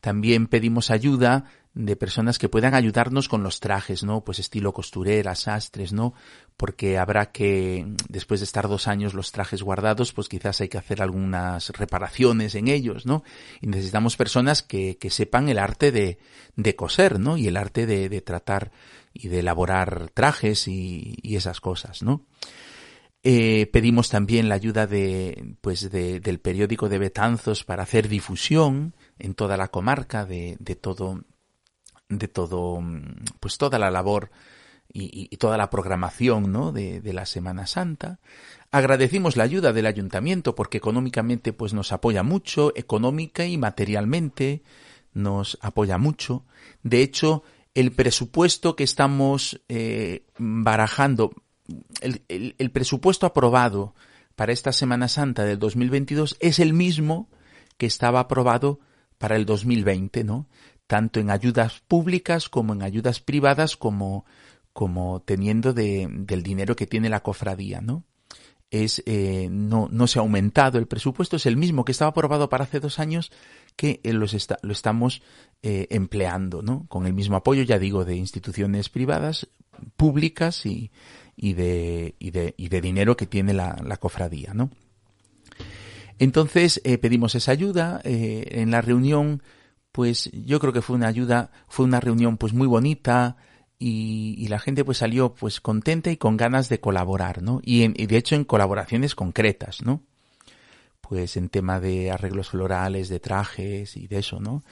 También 0.00 0.46
pedimos 0.46 0.90
ayuda 0.90 1.44
de 1.74 1.94
personas 1.94 2.38
que 2.38 2.48
puedan 2.48 2.74
ayudarnos 2.74 3.28
con 3.28 3.44
los 3.44 3.60
trajes, 3.60 4.02
¿no? 4.02 4.24
Pues 4.24 4.40
estilo 4.40 4.72
costureras, 4.72 5.40
sastres, 5.40 5.92
¿no? 5.92 6.14
Porque 6.56 6.98
habrá 6.98 7.30
que, 7.30 7.86
después 8.08 8.40
de 8.40 8.44
estar 8.44 8.66
dos 8.66 8.88
años 8.88 9.14
los 9.14 9.30
trajes 9.30 9.62
guardados, 9.62 10.12
pues 10.12 10.28
quizás 10.28 10.60
hay 10.60 10.68
que 10.68 10.78
hacer 10.78 11.02
algunas 11.02 11.70
reparaciones 11.70 12.56
en 12.56 12.66
ellos, 12.66 13.06
¿no? 13.06 13.22
Y 13.60 13.68
necesitamos 13.68 14.16
personas 14.16 14.64
que, 14.64 14.98
que 14.98 15.10
sepan 15.10 15.48
el 15.48 15.58
arte 15.60 15.92
de, 15.92 16.18
de 16.56 16.74
coser, 16.74 17.20
¿no? 17.20 17.36
Y 17.36 17.46
el 17.46 17.56
arte 17.56 17.86
de, 17.86 18.08
de 18.08 18.20
tratar 18.20 18.72
y 19.12 19.28
de 19.28 19.40
elaborar 19.40 20.10
trajes 20.12 20.66
y, 20.66 21.16
y 21.22 21.36
esas 21.36 21.60
cosas, 21.60 22.02
¿no? 22.02 22.24
Eh, 23.30 23.66
pedimos 23.66 24.08
también 24.08 24.48
la 24.48 24.54
ayuda 24.54 24.86
de, 24.86 25.54
pues 25.60 25.90
de, 25.90 26.18
del 26.18 26.40
periódico 26.40 26.88
de 26.88 26.98
Betanzos 26.98 27.62
para 27.62 27.82
hacer 27.82 28.08
difusión 28.08 28.94
en 29.18 29.34
toda 29.34 29.58
la 29.58 29.68
comarca 29.68 30.24
de, 30.24 30.56
todo, 30.80 31.24
de 32.08 32.26
todo, 32.28 32.82
pues 33.38 33.58
toda 33.58 33.78
la 33.78 33.90
labor 33.90 34.30
y, 34.90 35.36
toda 35.36 35.58
la 35.58 35.68
programación, 35.68 36.50
¿no? 36.50 36.72
De, 36.72 37.02
de, 37.02 37.12
la 37.12 37.26
Semana 37.26 37.66
Santa. 37.66 38.18
Agradecimos 38.70 39.36
la 39.36 39.44
ayuda 39.44 39.74
del 39.74 39.84
ayuntamiento 39.84 40.54
porque 40.54 40.78
económicamente 40.78 41.52
pues 41.52 41.74
nos 41.74 41.92
apoya 41.92 42.22
mucho, 42.22 42.72
económica 42.76 43.44
y 43.44 43.58
materialmente 43.58 44.62
nos 45.12 45.58
apoya 45.60 45.98
mucho. 45.98 46.46
De 46.82 47.02
hecho, 47.02 47.42
el 47.74 47.92
presupuesto 47.92 48.74
que 48.74 48.84
estamos 48.84 49.60
eh, 49.68 50.24
barajando 50.38 51.34
el, 52.00 52.70
presupuesto 52.70 53.26
aprobado 53.26 53.94
para 54.36 54.52
esta 54.52 54.72
Semana 54.72 55.08
Santa 55.08 55.44
del 55.44 55.58
2022 55.58 56.36
es 56.40 56.58
el 56.58 56.72
mismo 56.72 57.28
que 57.76 57.86
estaba 57.86 58.20
aprobado 58.20 58.80
para 59.18 59.36
el 59.36 59.46
2020, 59.46 60.24
¿no? 60.24 60.46
Tanto 60.86 61.20
en 61.20 61.30
ayudas 61.30 61.80
públicas 61.86 62.48
como 62.48 62.72
en 62.72 62.82
ayudas 62.82 63.20
privadas, 63.20 63.76
como, 63.76 64.24
como 64.72 65.20
teniendo 65.20 65.72
de, 65.72 66.08
del 66.10 66.42
dinero 66.42 66.76
que 66.76 66.86
tiene 66.86 67.08
la 67.08 67.20
cofradía, 67.20 67.80
¿no? 67.80 68.04
Es, 68.70 69.02
eh, 69.06 69.48
no, 69.50 69.88
no 69.90 70.06
se 70.06 70.18
ha 70.18 70.22
aumentado 70.22 70.78
el 70.78 70.86
presupuesto, 70.86 71.36
es 71.36 71.46
el 71.46 71.56
mismo 71.56 71.84
que 71.84 71.92
estaba 71.92 72.10
aprobado 72.10 72.50
para 72.50 72.64
hace 72.64 72.80
dos 72.80 72.98
años 72.98 73.32
que 73.76 74.00
eh, 74.04 74.12
los 74.12 74.36
lo 74.62 74.72
estamos 74.72 75.22
eh, 75.62 75.86
empleando, 75.90 76.62
¿no? 76.62 76.86
Con 76.88 77.06
el 77.06 77.14
mismo 77.14 77.36
apoyo, 77.36 77.62
ya 77.62 77.78
digo, 77.78 78.04
de 78.04 78.16
instituciones 78.16 78.90
privadas, 78.90 79.48
públicas 79.96 80.66
y, 80.66 80.90
y 81.40 81.54
de, 81.54 82.16
y 82.18 82.32
de, 82.32 82.54
y 82.56 82.68
de 82.68 82.80
dinero 82.80 83.16
que 83.16 83.26
tiene 83.26 83.54
la, 83.54 83.96
cofradía, 84.00 84.52
¿no? 84.54 84.70
Entonces 86.18 86.80
eh, 86.84 86.98
pedimos 86.98 87.36
esa 87.36 87.52
ayuda 87.52 88.00
eh, 88.02 88.44
en 88.50 88.72
la 88.72 88.80
reunión, 88.80 89.42
pues 89.92 90.30
yo 90.32 90.58
creo 90.58 90.72
que 90.72 90.82
fue 90.82 90.96
una 90.96 91.06
ayuda, 91.06 91.52
fue 91.68 91.86
una 91.86 92.00
reunión 92.00 92.38
pues 92.38 92.52
muy 92.52 92.66
bonita 92.66 93.36
y, 93.78 94.34
y 94.36 94.48
la 94.48 94.58
gente 94.58 94.84
pues 94.84 94.98
salió 94.98 95.32
pues 95.32 95.60
contenta 95.60 96.10
y 96.10 96.16
con 96.16 96.36
ganas 96.36 96.68
de 96.68 96.80
colaborar, 96.80 97.40
¿no? 97.40 97.60
Y, 97.62 97.84
en, 97.84 97.94
y 97.96 98.06
de 98.06 98.16
hecho 98.16 98.34
en 98.34 98.44
colaboraciones 98.44 99.14
concretas, 99.14 99.82
¿no? 99.82 100.02
Pues 101.00 101.36
en 101.36 101.48
tema 101.48 101.78
de 101.78 102.10
arreglos 102.10 102.50
florales, 102.50 103.08
de 103.08 103.20
trajes 103.20 103.96
y 103.96 104.08
de 104.08 104.18
eso, 104.18 104.40
¿no? 104.40 104.64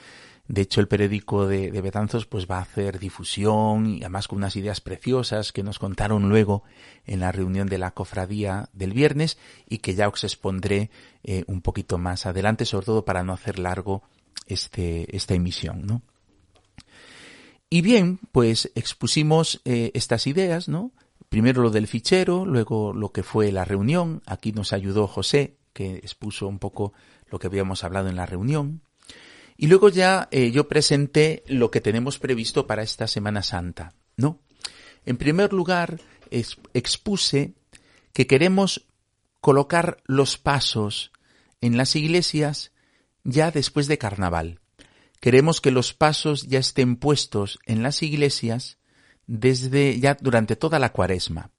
De 0.47 0.61
hecho, 0.61 0.79
el 0.79 0.87
periódico 0.87 1.45
de, 1.45 1.71
de, 1.71 1.81
Betanzos 1.81 2.25
pues 2.25 2.47
va 2.49 2.59
a 2.59 2.61
hacer 2.61 2.99
difusión 2.99 3.87
y 3.87 3.99
además 3.99 4.27
con 4.27 4.37
unas 4.37 4.55
ideas 4.55 4.79
preciosas 4.79 5.51
que 5.51 5.63
nos 5.63 5.77
contaron 5.77 6.29
luego 6.29 6.63
en 7.05 7.19
la 7.19 7.31
reunión 7.31 7.67
de 7.67 7.77
la 7.77 7.91
cofradía 7.91 8.69
del 8.73 8.93
viernes 8.93 9.37
y 9.67 9.79
que 9.79 9.95
ya 9.95 10.07
os 10.07 10.23
expondré 10.23 10.89
eh, 11.23 11.43
un 11.47 11.61
poquito 11.61 11.97
más 11.97 12.25
adelante, 12.25 12.65
sobre 12.65 12.85
todo 12.85 13.03
para 13.03 13.23
no 13.23 13.33
hacer 13.33 13.59
largo 13.59 14.03
este, 14.45 15.15
esta 15.15 15.33
emisión, 15.33 15.85
¿no? 15.85 16.01
Y 17.69 17.81
bien, 17.81 18.19
pues 18.31 18.71
expusimos 18.75 19.61
eh, 19.65 19.91
estas 19.93 20.25
ideas, 20.27 20.69
¿no? 20.69 20.91
Primero 21.27 21.61
lo 21.61 21.69
del 21.69 21.87
fichero, 21.87 22.45
luego 22.45 22.93
lo 22.93 23.11
que 23.11 23.23
fue 23.23 23.51
la 23.51 23.65
reunión. 23.65 24.21
Aquí 24.25 24.53
nos 24.53 24.71
ayudó 24.71 25.07
José, 25.07 25.57
que 25.73 25.97
expuso 25.97 26.47
un 26.47 26.59
poco 26.59 26.93
lo 27.29 27.39
que 27.39 27.47
habíamos 27.47 27.83
hablado 27.83 28.07
en 28.07 28.15
la 28.15 28.25
reunión. 28.25 28.81
Y 29.57 29.67
luego 29.67 29.89
ya 29.89 30.27
eh, 30.31 30.51
yo 30.51 30.67
presenté 30.67 31.43
lo 31.47 31.71
que 31.71 31.81
tenemos 31.81 32.19
previsto 32.19 32.67
para 32.67 32.83
esta 32.83 33.07
Semana 33.07 33.41
Santa, 33.41 33.93
¿no? 34.15 34.39
En 35.05 35.17
primer 35.17 35.51
lugar, 35.53 35.99
expuse 36.29 37.53
que 38.13 38.27
queremos 38.27 38.85
colocar 39.41 39.97
los 40.05 40.37
pasos 40.37 41.11
en 41.61 41.77
las 41.77 41.95
iglesias 41.95 42.71
ya 43.23 43.51
después 43.51 43.87
de 43.87 43.97
carnaval. 43.97 44.59
Queremos 45.19 45.61
que 45.61 45.71
los 45.71 45.93
pasos 45.93 46.43
ya 46.47 46.59
estén 46.59 46.95
puestos 46.95 47.59
en 47.65 47.83
las 47.83 48.03
iglesias 48.03 48.77
desde 49.25 49.99
ya 49.99 50.17
durante 50.19 50.55
toda 50.55 50.79
la 50.79 50.91
cuaresma. 50.91 51.51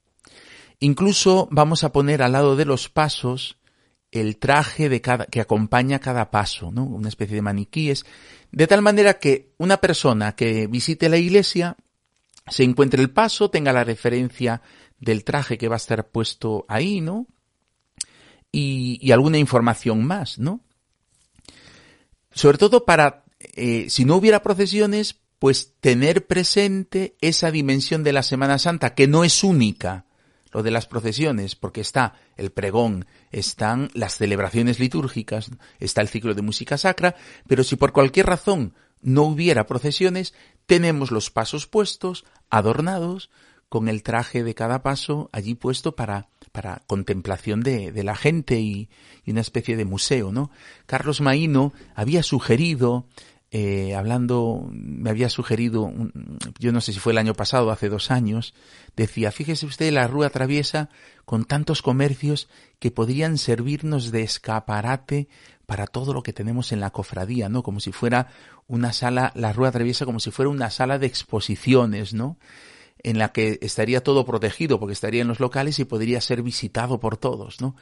Incluso 0.81 1.49
vamos 1.51 1.83
a 1.83 1.93
poner 1.93 2.23
al 2.23 2.33
lado 2.33 2.55
de 2.55 2.65
los 2.65 2.89
pasos 2.89 3.58
el 4.11 4.39
traje 4.39 4.89
de 4.89 5.01
cada, 5.01 5.27
que 5.27 5.41
acompaña 5.41 5.99
cada 5.99 6.31
paso, 6.31 6.71
¿no? 6.71 6.85
Una 6.85 7.09
especie 7.09 7.37
de 7.37 7.43
maniquíes, 7.43 8.07
de 8.51 8.67
tal 8.67 8.83
manera 8.83 9.19
que 9.19 9.53
una 9.59 9.79
persona 9.79 10.35
que 10.35 10.67
visite 10.67 11.09
la 11.09 11.19
iglesia 11.19 11.77
se 12.47 12.65
encuentre 12.65 13.03
el 13.03 13.11
paso, 13.11 13.51
tenga 13.51 13.73
la 13.73 13.85
referencia 13.85 14.63
del 14.99 15.25
traje 15.25 15.59
que 15.59 15.69
va 15.69 15.77
a 15.77 15.79
estar 15.79 16.09
puesto 16.09 16.65
ahí, 16.69 17.01
¿no? 17.01 17.27
Y, 18.51 19.13
alguna 19.13 19.39
información 19.39 20.05
más, 20.05 20.39
¿no? 20.39 20.61
Sobre 22.33 22.59
todo 22.59 22.85
para, 22.85 23.25
eh, 23.39 23.87
si 23.91 24.05
no 24.05 24.17
hubiera 24.17 24.43
procesiones, 24.43 25.17
pues 25.39 25.75
tener 25.81 26.27
presente 26.27 27.17
esa 27.21 27.51
dimensión 27.51 28.03
de 28.03 28.13
la 28.13 28.23
Semana 28.23 28.59
Santa, 28.59 28.95
que 28.95 29.07
no 29.07 29.23
es 29.23 29.45
única, 29.45 30.07
lo 30.53 30.63
de 30.63 30.71
las 30.71 30.87
procesiones, 30.87 31.55
porque 31.57 31.81
está 31.81 32.15
el 32.37 32.51
pregón, 32.51 33.07
están 33.31 33.91
las 33.95 34.17
celebraciones 34.17 34.79
litúrgicas, 34.79 35.51
está 35.81 36.01
el 36.01 36.09
ciclo 36.09 36.35
de 36.35 36.43
música 36.43 36.79
sacra, 36.79 37.15
pero 37.47 37.65
si 37.65 37.77
por 37.77 37.93
cualquier 37.93 38.27
razón 38.27 38.75
no 39.01 39.23
hubiera 39.23 39.67
procesiones, 39.67 40.35
tenemos 40.67 41.11
los 41.11 41.31
pasos 41.31 41.67
puestos, 41.67 42.25
adornados, 42.51 43.31
con 43.69 43.89
el 43.89 44.03
traje 44.03 44.43
de 44.43 44.55
cada 44.55 44.83
paso 44.83 45.29
allí 45.33 45.55
puesto 45.55 45.95
para, 45.95 46.29
para 46.53 46.83
contemplación 46.87 47.61
de, 47.61 47.93
de 47.93 48.03
la 48.03 48.17
gente 48.17 48.59
y, 48.61 48.89
y, 49.25 49.33
una 49.33 49.43
especie 49.43 49.77
de 49.77 49.85
museo, 49.85 50.33
¿no? 50.33 50.51
Carlos 50.87 51.21
Maíno 51.21 51.73
había 51.95 52.23
sugerido 52.23 53.07
eh, 53.51 53.95
hablando, 53.95 54.69
me 54.71 55.09
había 55.09 55.31
sugerido, 55.31 55.91
yo 56.59 56.71
no 56.71 56.83
sé 56.83 56.93
si 56.93 57.01
fue 57.01 57.13
el 57.13 57.19
año 57.19 57.33
pasado, 57.35 57.71
hace 57.71 57.89
dos 57.89 58.11
años, 58.11 58.53
decía, 58.95 59.33
fíjese 59.33 59.65
usted 59.65 59.91
la 59.91 60.07
rúa 60.07 60.29
traviesa 60.29 60.91
con 61.25 61.45
tantos 61.45 61.81
comercios 61.81 62.49
que 62.79 62.91
podrían 62.91 63.39
servirnos 63.39 64.11
de 64.11 64.23
escaparate 64.23 65.29
para 65.65 65.87
todo 65.87 66.13
lo 66.13 66.23
que 66.23 66.33
tenemos 66.33 66.73
en 66.73 66.81
la 66.81 66.91
cofradía, 66.91 67.49
¿no? 67.49 67.63
Como 67.63 67.81
si 67.81 67.93
fuera 67.93 68.29
una 68.67 68.93
sala, 68.93 69.33
la 69.35 69.53
rueda 69.53 69.73
traviesa 69.73 70.05
como 70.05 70.21
si 70.21 70.31
fuera 70.31 70.51
una 70.51 70.71
sala 70.71 70.99
de 70.99 71.07
exposiciones, 71.07 72.13
¿no? 72.15 72.39
En 73.03 73.19
la 73.19 73.33
que 73.33 73.59
estaría 73.63 74.03
todo 74.03 74.27
protegido 74.27 74.79
porque 74.79 74.93
estaría 74.93 75.23
en 75.23 75.29
los 75.29 75.41
locales 75.41 75.79
y 75.79 75.85
podría 75.85 76.21
ser 76.21 76.43
visitado 76.43 77.01
por 77.01 77.17
todos, 77.17 77.61
¿no? 77.61 77.77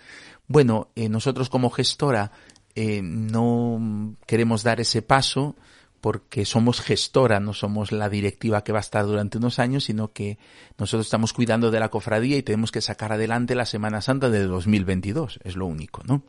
Bueno, 0.46 0.90
eh, 0.94 1.08
nosotros 1.08 1.48
como 1.48 1.70
gestora 1.70 2.32
eh, 2.76 3.00
no 3.02 4.14
queremos 4.26 4.62
dar 4.62 4.80
ese 4.80 5.02
paso 5.02 5.56
porque 6.00 6.44
somos 6.44 6.80
gestora, 6.80 7.40
no 7.40 7.52
somos 7.52 7.90
la 7.90 8.08
directiva 8.08 8.62
que 8.62 8.70
va 8.70 8.78
a 8.78 8.80
estar 8.80 9.04
durante 9.06 9.38
unos 9.38 9.58
años, 9.58 9.84
sino 9.84 10.12
que 10.12 10.38
nosotros 10.78 11.06
estamos 11.06 11.32
cuidando 11.32 11.70
de 11.70 11.80
la 11.80 11.88
cofradía 11.88 12.36
y 12.36 12.42
tenemos 12.42 12.70
que 12.70 12.80
sacar 12.80 13.12
adelante 13.12 13.54
la 13.54 13.66
Semana 13.66 14.02
Santa 14.02 14.30
de 14.30 14.44
2022, 14.44 15.40
es 15.42 15.56
lo 15.56 15.66
único, 15.66 16.02
¿no? 16.04 16.22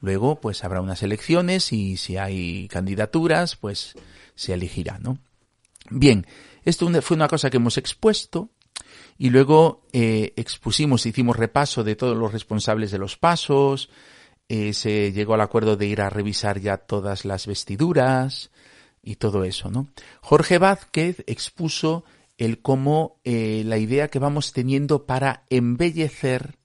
Luego, 0.00 0.40
pues 0.40 0.62
habrá 0.64 0.80
unas 0.80 1.02
elecciones 1.02 1.72
y 1.72 1.96
si 1.96 2.18
hay 2.18 2.68
candidaturas, 2.68 3.56
pues 3.56 3.94
se 4.34 4.52
elegirá, 4.52 4.98
¿no? 4.98 5.18
Bien, 5.90 6.26
esto 6.64 6.88
fue 7.02 7.16
una 7.16 7.28
cosa 7.28 7.50
que 7.50 7.56
hemos 7.56 7.78
expuesto 7.78 8.50
y 9.18 9.30
luego 9.30 9.82
eh, 9.92 10.34
expusimos, 10.36 11.04
hicimos 11.06 11.36
repaso 11.36 11.84
de 11.84 11.96
todos 11.96 12.16
los 12.16 12.32
responsables 12.32 12.90
de 12.90 12.98
los 12.98 13.16
pasos, 13.16 13.90
eh, 14.52 14.72
se 14.72 15.12
llegó 15.12 15.34
al 15.34 15.42
acuerdo 15.42 15.76
de 15.76 15.86
ir 15.86 16.00
a 16.00 16.10
revisar 16.10 16.58
ya 16.58 16.76
todas 16.76 17.24
las 17.24 17.46
vestiduras 17.46 18.50
y 19.00 19.14
todo 19.14 19.44
eso, 19.44 19.70
¿no? 19.70 19.86
Jorge 20.22 20.58
Vázquez 20.58 21.22
expuso 21.28 22.02
el 22.36 22.60
cómo 22.60 23.20
eh, 23.22 23.62
la 23.64 23.78
idea 23.78 24.08
que 24.08 24.18
vamos 24.18 24.52
teniendo 24.52 25.06
para 25.06 25.44
embellecer 25.50 26.56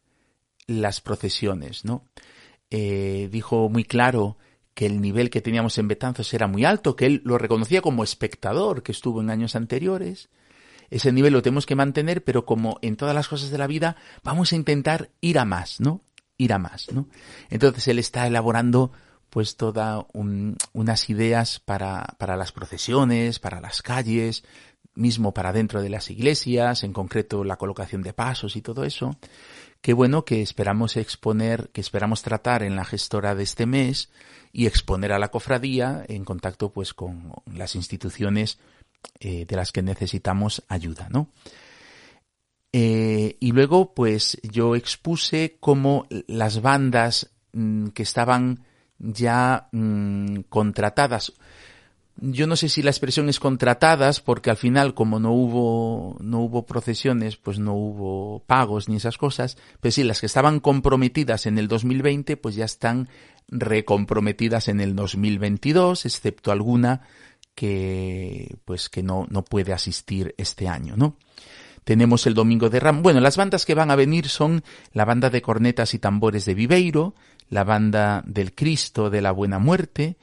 las 0.65 0.99
procesiones, 0.99 1.85
¿no? 1.85 2.05
Eh, 2.71 3.29
dijo 3.31 3.69
muy 3.69 3.83
claro 3.83 4.39
que 4.73 4.87
el 4.87 4.99
nivel 4.99 5.29
que 5.29 5.41
teníamos 5.41 5.77
en 5.77 5.87
Betanzos 5.87 6.33
era 6.33 6.47
muy 6.47 6.65
alto, 6.65 6.95
que 6.95 7.05
él 7.05 7.21
lo 7.23 7.37
reconocía 7.37 7.83
como 7.83 8.03
espectador 8.03 8.81
que 8.81 8.93
estuvo 8.93 9.21
en 9.21 9.29
años 9.29 9.55
anteriores. 9.55 10.29
Ese 10.89 11.11
nivel 11.11 11.33
lo 11.33 11.43
tenemos 11.43 11.67
que 11.67 11.75
mantener, 11.75 12.23
pero 12.23 12.47
como 12.47 12.79
en 12.81 12.95
todas 12.95 13.13
las 13.13 13.27
cosas 13.27 13.51
de 13.51 13.59
la 13.59 13.67
vida, 13.67 13.95
vamos 14.23 14.53
a 14.53 14.55
intentar 14.55 15.11
ir 15.21 15.37
a 15.37 15.45
más, 15.45 15.79
¿no? 15.79 16.01
Ir 16.37 16.53
a 16.53 16.59
más, 16.59 16.91
¿no? 16.91 17.07
Entonces 17.49 17.87
él 17.87 17.99
está 17.99 18.27
elaborando 18.27 18.91
pues 19.29 19.57
todas 19.57 20.05
unas 20.13 21.09
ideas 21.09 21.59
para, 21.59 22.15
para 22.17 22.37
las 22.37 22.51
procesiones, 22.51 23.39
para 23.39 23.59
las 23.59 23.81
calles, 23.81 24.43
mismo 24.93 25.33
para 25.33 25.51
dentro 25.51 25.81
de 25.81 25.89
las 25.89 26.09
iglesias, 26.09 26.83
en 26.83 26.93
concreto 26.93 27.43
la 27.43 27.57
colocación 27.57 28.01
de 28.01 28.13
pasos 28.13 28.55
y 28.55 28.61
todo 28.61 28.85
eso. 28.85 29.17
Qué 29.81 29.93
bueno 29.93 30.25
que 30.25 30.41
esperamos 30.41 30.97
exponer, 30.97 31.69
que 31.71 31.81
esperamos 31.81 32.21
tratar 32.21 32.63
en 32.63 32.75
la 32.75 32.85
gestora 32.85 33.35
de 33.35 33.43
este 33.43 33.65
mes 33.65 34.09
y 34.51 34.67
exponer 34.67 35.11
a 35.11 35.19
la 35.19 35.27
cofradía 35.27 36.03
en 36.07 36.23
contacto 36.23 36.71
pues 36.71 36.93
con 36.93 37.33
las 37.53 37.75
instituciones 37.75 38.57
eh, 39.19 39.45
de 39.45 39.55
las 39.55 39.71
que 39.71 39.83
necesitamos 39.83 40.63
ayuda, 40.69 41.07
¿no? 41.11 41.27
Eh, 42.77 43.37
y 43.39 43.53
luego 43.53 43.93
pues 43.93 44.37
yo 44.43 44.75
expuse 44.75 45.55
cómo 45.61 46.07
las 46.27 46.61
bandas 46.61 47.31
mm, 47.53 47.87
que 47.87 48.03
estaban 48.03 48.65
ya 48.99 49.69
mm, 49.71 50.41
contratadas 50.49 51.31
yo 52.17 52.47
no 52.47 52.55
sé 52.55 52.69
si 52.69 52.81
la 52.81 52.91
expresión 52.91 53.27
es 53.27 53.39
contratadas, 53.39 54.21
porque 54.21 54.49
al 54.49 54.57
final, 54.57 54.93
como 54.93 55.19
no 55.19 55.33
hubo, 55.33 56.17
no 56.21 56.39
hubo 56.39 56.65
procesiones, 56.65 57.35
pues 57.35 57.59
no 57.59 57.73
hubo 57.73 58.39
pagos 58.47 58.87
ni 58.87 58.95
esas 58.95 59.17
cosas, 59.17 59.57
pero 59.81 59.91
sí, 59.91 60.03
las 60.03 60.21
que 60.21 60.25
estaban 60.25 60.61
comprometidas 60.61 61.45
en 61.45 61.57
el 61.57 61.67
2020, 61.67 62.37
pues 62.37 62.55
ya 62.55 62.65
están 62.65 63.09
recomprometidas 63.49 64.69
en 64.69 64.79
el 64.79 64.95
2022, 64.95 66.05
excepto 66.05 66.51
alguna 66.51 67.01
que, 67.53 68.55
pues 68.63 68.89
que 68.89 69.03
no, 69.03 69.27
no 69.29 69.43
puede 69.43 69.73
asistir 69.73 70.33
este 70.37 70.69
año, 70.69 70.95
¿no? 70.95 71.17
Tenemos 71.85 72.25
el 72.25 72.33
Domingo 72.33 72.69
de 72.69 72.79
Ram. 72.79 73.03
Bueno, 73.03 73.19
las 73.19 73.37
bandas 73.37 73.63
que 73.63 73.75
van 73.75 73.91
a 73.91 73.95
venir 73.95 74.27
son 74.27 74.63
la 74.91 75.05
banda 75.05 75.29
de 75.29 75.43
cornetas 75.43 75.93
y 75.93 75.99
tambores 75.99 76.45
de 76.45 76.55
Viveiro, 76.55 77.13
la 77.49 77.63
banda 77.63 78.23
del 78.25 78.53
Cristo 78.55 79.11
de 79.11 79.21
la 79.21 79.31
Buena 79.31 79.59
Muerte, 79.59 80.17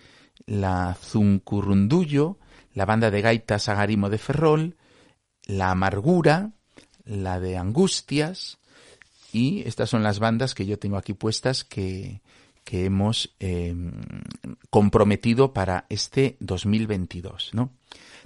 la 0.45 0.97
Zuncurrundullo, 1.01 2.39
la 2.75 2.85
banda 2.85 3.13
de 3.13 3.23
gaitas 3.23 3.69
Agarimo 3.69 4.11
de 4.11 4.19
Ferrol, 4.19 4.77
la 5.47 5.71
Amargura, 5.71 6.51
la 7.05 7.39
de 7.39 7.57
Angustias, 7.57 8.59
y 9.33 9.63
estas 9.67 9.89
son 9.89 10.03
las 10.03 10.19
bandas 10.19 10.55
que 10.55 10.67
yo 10.67 10.81
tengo 10.81 10.97
aquí 10.97 11.15
puestas 11.15 11.63
que, 11.63 12.23
que 12.65 12.85
hemos 12.87 13.35
em, 13.39 13.93
comprometido 14.69 15.53
para 15.53 15.87
este 15.89 16.37
2022, 16.41 17.51
¿no? 17.53 17.71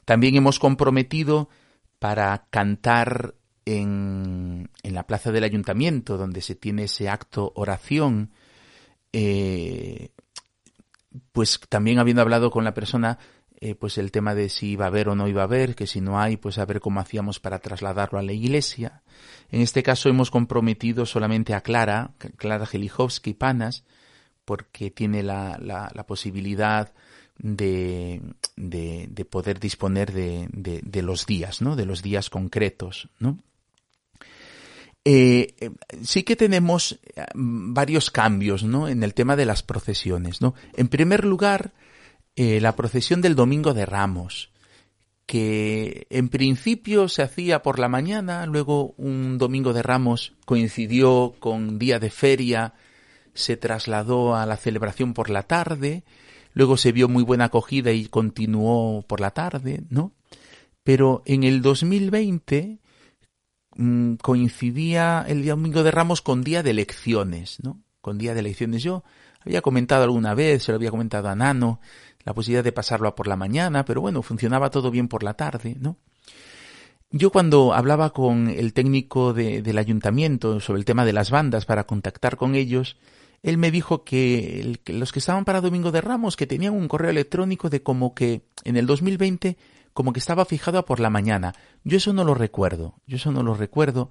También 0.06 0.36
hemos 0.36 0.58
comprometido 0.58 1.50
para 1.98 2.46
cantar 2.50 3.34
en, 3.64 4.70
en 4.82 4.94
la 4.94 5.06
plaza 5.06 5.32
del 5.32 5.44
ayuntamiento, 5.44 6.16
donde 6.16 6.40
se 6.40 6.54
tiene 6.54 6.84
ese 6.84 7.08
acto 7.08 7.52
oración, 7.56 8.30
eh, 9.12 10.10
pues 11.32 11.60
también 11.68 11.98
habiendo 11.98 12.22
hablado 12.22 12.50
con 12.50 12.64
la 12.64 12.74
persona, 12.74 13.18
eh, 13.60 13.74
pues 13.74 13.96
el 13.98 14.12
tema 14.12 14.34
de 14.34 14.48
si 14.50 14.72
iba 14.72 14.84
a 14.84 14.88
haber 14.88 15.08
o 15.08 15.14
no 15.14 15.28
iba 15.28 15.40
a 15.40 15.44
haber, 15.46 15.74
que 15.74 15.86
si 15.86 16.00
no 16.00 16.20
hay, 16.20 16.36
pues 16.36 16.58
a 16.58 16.66
ver 16.66 16.80
cómo 16.80 17.00
hacíamos 17.00 17.40
para 17.40 17.58
trasladarlo 17.58 18.18
a 18.18 18.22
la 18.22 18.32
iglesia. 18.32 19.02
En 19.48 19.62
este 19.62 19.82
caso 19.82 20.08
hemos 20.08 20.30
comprometido 20.30 21.06
solamente 21.06 21.54
a 21.54 21.62
Clara, 21.62 22.12
Clara 22.36 22.66
Gelijowski 22.66 23.34
Panas, 23.34 23.84
porque 24.44 24.90
tiene 24.90 25.22
la, 25.22 25.58
la, 25.60 25.90
la 25.94 26.06
posibilidad 26.06 26.92
de, 27.38 28.22
de, 28.56 29.06
de, 29.10 29.24
poder 29.24 29.60
disponer 29.60 30.12
de, 30.12 30.48
de, 30.52 30.80
de 30.82 31.02
los 31.02 31.26
días, 31.26 31.62
¿no? 31.62 31.76
De 31.76 31.86
los 31.86 32.02
días 32.02 32.30
concretos, 32.30 33.08
¿no? 33.18 33.38
Eh, 35.08 35.54
eh, 35.60 35.70
sí 36.02 36.24
que 36.24 36.34
tenemos 36.34 36.98
eh, 37.14 37.26
varios 37.32 38.10
cambios 38.10 38.64
¿no? 38.64 38.88
en 38.88 39.04
el 39.04 39.14
tema 39.14 39.36
de 39.36 39.46
las 39.46 39.62
procesiones. 39.62 40.40
¿no? 40.40 40.56
En 40.74 40.88
primer 40.88 41.24
lugar, 41.24 41.72
la 42.34 42.74
procesión 42.74 43.22
del 43.22 43.36
Domingo 43.36 43.72
de 43.72 43.86
Ramos, 43.86 44.50
que 45.24 46.08
en 46.10 46.28
principio 46.28 47.08
se 47.08 47.22
hacía 47.22 47.62
por 47.62 47.78
la 47.78 47.88
mañana, 47.88 48.44
luego 48.46 48.94
un 48.98 49.38
Domingo 49.38 49.72
de 49.72 49.82
Ramos 49.82 50.34
coincidió 50.44 51.34
con 51.38 51.78
día 51.78 51.98
de 52.00 52.10
feria, 52.10 52.74
se 53.32 53.56
trasladó 53.56 54.34
a 54.34 54.44
la 54.44 54.56
celebración 54.56 55.14
por 55.14 55.30
la 55.30 55.44
tarde, 55.44 56.02
luego 56.56 56.76
se 56.76 56.90
vio 56.90 57.08
muy 57.08 57.22
buena 57.22 57.44
acogida 57.44 57.92
y 57.92 58.06
continuó 58.06 59.02
por 59.02 59.20
la 59.20 59.30
tarde, 59.30 59.84
¿no? 59.88 60.10
Pero 60.82 61.22
en 61.24 61.44
el 61.44 61.62
2020 61.62 62.80
Mm, 63.76 64.14
coincidía 64.14 65.24
el 65.28 65.42
día 65.42 65.52
domingo 65.52 65.82
de 65.82 65.90
Ramos 65.90 66.22
con 66.22 66.42
día 66.42 66.62
de 66.62 66.70
elecciones, 66.70 67.58
¿no? 67.62 67.82
Con 68.00 68.16
día 68.16 68.32
de 68.32 68.40
elecciones. 68.40 68.82
Yo 68.82 69.04
había 69.44 69.60
comentado 69.60 70.04
alguna 70.04 70.34
vez, 70.34 70.64
se 70.64 70.72
lo 70.72 70.76
había 70.76 70.90
comentado 70.90 71.28
a 71.28 71.34
Nano, 71.34 71.80
la 72.24 72.32
posibilidad 72.34 72.64
de 72.64 72.72
pasarlo 72.72 73.06
a 73.08 73.14
por 73.14 73.28
la 73.28 73.36
mañana, 73.36 73.84
pero 73.84 74.00
bueno, 74.00 74.22
funcionaba 74.22 74.70
todo 74.70 74.90
bien 74.90 75.08
por 75.08 75.22
la 75.22 75.34
tarde, 75.34 75.76
¿no? 75.78 75.98
Yo 77.10 77.30
cuando 77.30 77.72
hablaba 77.72 78.10
con 78.10 78.48
el 78.48 78.72
técnico 78.72 79.32
de, 79.32 79.62
del 79.62 79.78
ayuntamiento 79.78 80.58
sobre 80.58 80.80
el 80.80 80.84
tema 80.84 81.04
de 81.04 81.12
las 81.12 81.30
bandas 81.30 81.66
para 81.66 81.84
contactar 81.84 82.36
con 82.36 82.54
ellos, 82.54 82.96
él 83.42 83.58
me 83.58 83.70
dijo 83.70 84.04
que, 84.04 84.78
los 84.86 85.12
que 85.12 85.18
estaban 85.18 85.44
para 85.44 85.60
Domingo 85.60 85.92
de 85.92 86.00
Ramos, 86.00 86.36
que 86.36 86.46
tenían 86.46 86.74
un 86.74 86.88
correo 86.88 87.10
electrónico 87.10 87.70
de 87.70 87.82
como 87.82 88.14
que 88.14 88.42
en 88.64 88.76
el 88.76 88.86
2020 88.86 89.56
como 89.92 90.12
que 90.12 90.20
estaba 90.20 90.44
fijado 90.44 90.84
por 90.84 91.00
la 91.00 91.08
mañana. 91.08 91.54
Yo 91.82 91.96
eso 91.96 92.12
no 92.12 92.24
lo 92.24 92.34
recuerdo, 92.34 92.94
yo 93.06 93.16
eso 93.16 93.32
no 93.32 93.42
lo 93.42 93.54
recuerdo, 93.54 94.10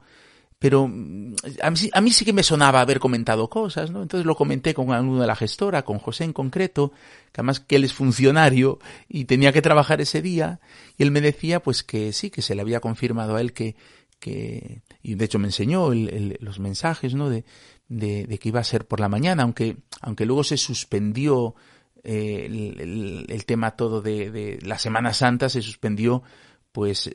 pero 0.57 0.87
mm, 0.87 1.35
a 1.61 1.69
mí, 1.69 1.77
a 1.93 2.01
mí 2.01 2.11
sí 2.11 2.25
que 2.25 2.33
me 2.33 2.41
sonaba 2.41 2.81
haber 2.81 2.99
comentado 2.99 3.49
cosas, 3.49 3.91
¿no? 3.91 4.01
Entonces 4.01 4.25
lo 4.25 4.35
comenté 4.35 4.73
con 4.73 4.91
alguno 4.91 5.21
de 5.21 5.27
la 5.27 5.35
gestora, 5.35 5.83
con 5.83 5.99
José 5.99 6.23
en 6.23 6.33
concreto, 6.33 6.91
que 7.31 7.41
además 7.41 7.59
que 7.59 7.75
él 7.75 7.83
es 7.83 7.93
funcionario 7.93 8.79
y 9.07 9.25
tenía 9.25 9.51
que 9.51 9.61
trabajar 9.61 10.01
ese 10.01 10.21
día, 10.21 10.59
y 10.97 11.03
él 11.03 11.11
me 11.11 11.21
decía 11.21 11.61
pues 11.61 11.83
que 11.83 12.13
sí, 12.13 12.29
que 12.31 12.41
se 12.41 12.55
le 12.55 12.61
había 12.61 12.79
confirmado 12.79 13.35
a 13.35 13.41
él 13.41 13.53
que, 13.53 13.75
que 14.19 14.81
y 15.01 15.15
de 15.15 15.25
hecho 15.25 15.39
me 15.39 15.47
enseñó 15.47 15.91
el, 15.91 16.37
los 16.39 16.59
mensajes, 16.59 17.13
¿no? 17.15 17.29
De, 17.29 17.45
de, 17.87 18.25
de 18.25 18.37
que 18.39 18.49
iba 18.49 18.59
a 18.59 18.63
ser 18.63 18.87
por 18.87 18.99
la 18.99 19.09
mañana, 19.09 19.43
aunque, 19.43 19.77
aunque 20.01 20.25
luego 20.25 20.43
se 20.43 20.57
suspendió 20.57 21.55
eh, 22.07 22.45
el, 23.27 23.45
tema 23.45 23.71
todo 23.71 23.99
de, 23.99 24.59
la 24.61 24.77
Semana 24.77 25.11
Santa 25.11 25.49
se 25.49 25.63
suspendió 25.63 26.21
pues 26.71 27.09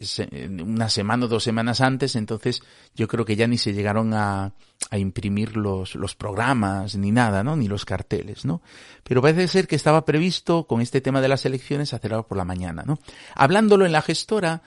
una 0.65 0.89
semana 0.89 1.27
o 1.27 1.29
dos 1.29 1.45
semanas 1.45 1.81
antes, 1.81 2.17
entonces 2.17 2.63
yo 2.97 3.07
creo 3.07 3.25
que 3.25 3.37
ya 3.37 3.47
ni 3.47 3.57
se 3.57 3.73
llegaron 3.73 4.15
a, 4.15 4.55
a 4.91 4.99
imprimir 4.99 5.57
los, 5.57 5.95
los 5.95 6.17
programas 6.17 6.97
ni 6.97 7.13
nada, 7.13 7.45
¿no? 7.45 7.57
Ni 7.57 7.69
los 7.69 7.85
carteles, 7.85 8.45
¿no? 8.45 8.63
Pero 9.05 9.23
parece 9.23 9.47
ser 9.47 9.69
que 9.69 9.77
estaba 9.77 10.05
previsto 10.05 10.67
con 10.67 10.81
este 10.81 11.01
tema 11.01 11.21
de 11.21 11.29
las 11.29 11.45
elecciones 11.45 11.95
hacerlo 11.95 12.27
por 12.27 12.39
la 12.39 12.47
mañana, 12.47 12.83
¿no? 12.85 12.99
Hablándolo 13.37 13.87
en 13.87 13.93
la 13.93 14.03
gestora 14.03 14.63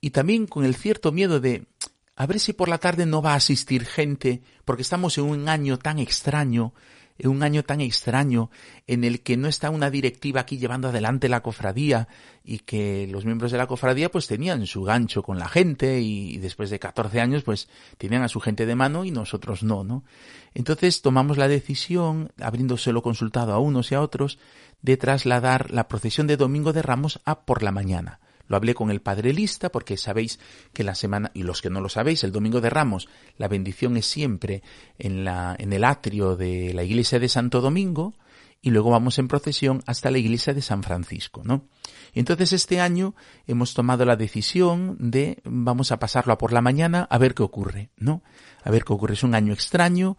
y 0.00 0.10
también 0.10 0.46
con 0.46 0.64
el 0.64 0.74
cierto 0.74 1.12
miedo 1.12 1.40
de 1.40 1.66
a 2.18 2.26
ver 2.26 2.40
si 2.40 2.52
por 2.52 2.68
la 2.68 2.78
tarde 2.78 3.06
no 3.06 3.22
va 3.22 3.34
a 3.34 3.36
asistir 3.36 3.86
gente, 3.86 4.42
porque 4.64 4.82
estamos 4.82 5.16
en 5.18 5.24
un 5.24 5.48
año 5.48 5.78
tan 5.78 6.00
extraño 6.00 6.74
en 7.18 7.30
un 7.30 7.42
año 7.42 7.64
tan 7.64 7.80
extraño 7.80 8.50
en 8.86 9.04
el 9.04 9.22
que 9.22 9.36
no 9.36 9.48
está 9.48 9.70
una 9.70 9.90
directiva 9.90 10.40
aquí 10.40 10.56
llevando 10.56 10.88
adelante 10.88 11.28
la 11.28 11.42
cofradía 11.42 12.06
y 12.44 12.60
que 12.60 13.08
los 13.10 13.24
miembros 13.24 13.50
de 13.50 13.58
la 13.58 13.66
cofradía 13.66 14.08
pues 14.08 14.28
tenían 14.28 14.66
su 14.66 14.84
gancho 14.84 15.22
con 15.22 15.38
la 15.38 15.48
gente 15.48 16.00
y 16.00 16.38
después 16.38 16.70
de 16.70 16.78
14 16.78 17.20
años 17.20 17.42
pues 17.42 17.68
tenían 17.98 18.22
a 18.22 18.28
su 18.28 18.40
gente 18.40 18.66
de 18.66 18.76
mano 18.76 19.04
y 19.04 19.10
nosotros 19.10 19.64
no, 19.64 19.82
¿no? 19.82 20.04
Entonces 20.54 21.02
tomamos 21.02 21.38
la 21.38 21.48
decisión, 21.48 22.30
habiéndoselo 22.40 23.02
consultado 23.02 23.52
a 23.52 23.58
unos 23.58 23.90
y 23.90 23.96
a 23.96 24.00
otros, 24.00 24.38
de 24.80 24.96
trasladar 24.96 25.72
la 25.72 25.88
procesión 25.88 26.28
de 26.28 26.36
Domingo 26.36 26.72
de 26.72 26.82
Ramos 26.82 27.20
a 27.24 27.40
por 27.40 27.64
la 27.64 27.72
mañana. 27.72 28.20
Lo 28.48 28.56
hablé 28.56 28.74
con 28.74 28.90
el 28.90 29.00
padre 29.00 29.32
Lista 29.32 29.70
porque 29.70 29.96
sabéis 29.96 30.40
que 30.72 30.84
la 30.84 30.94
semana, 30.94 31.30
y 31.34 31.44
los 31.44 31.62
que 31.62 31.70
no 31.70 31.80
lo 31.80 31.88
sabéis, 31.88 32.24
el 32.24 32.32
domingo 32.32 32.60
de 32.60 32.70
Ramos, 32.70 33.08
la 33.36 33.48
bendición 33.48 33.96
es 33.96 34.06
siempre 34.06 34.62
en, 34.98 35.24
la, 35.24 35.54
en 35.58 35.72
el 35.72 35.84
atrio 35.84 36.36
de 36.36 36.72
la 36.74 36.82
iglesia 36.82 37.18
de 37.18 37.28
Santo 37.28 37.60
Domingo 37.60 38.14
y 38.60 38.70
luego 38.70 38.90
vamos 38.90 39.18
en 39.18 39.28
procesión 39.28 39.82
hasta 39.86 40.10
la 40.10 40.18
iglesia 40.18 40.52
de 40.52 40.62
San 40.62 40.82
Francisco, 40.82 41.42
¿no? 41.44 41.68
Entonces 42.12 42.52
este 42.52 42.80
año 42.80 43.14
hemos 43.46 43.74
tomado 43.74 44.04
la 44.04 44.16
decisión 44.16 44.96
de 44.98 45.40
vamos 45.44 45.92
a 45.92 45.98
pasarlo 45.98 46.32
a 46.32 46.38
por 46.38 46.52
la 46.52 46.60
mañana 46.60 47.06
a 47.08 47.18
ver 47.18 47.34
qué 47.34 47.42
ocurre, 47.42 47.90
¿no? 47.96 48.22
A 48.64 48.70
ver 48.70 48.84
qué 48.84 48.92
ocurre. 48.92 49.14
Es 49.14 49.22
un 49.22 49.34
año 49.34 49.52
extraño, 49.52 50.16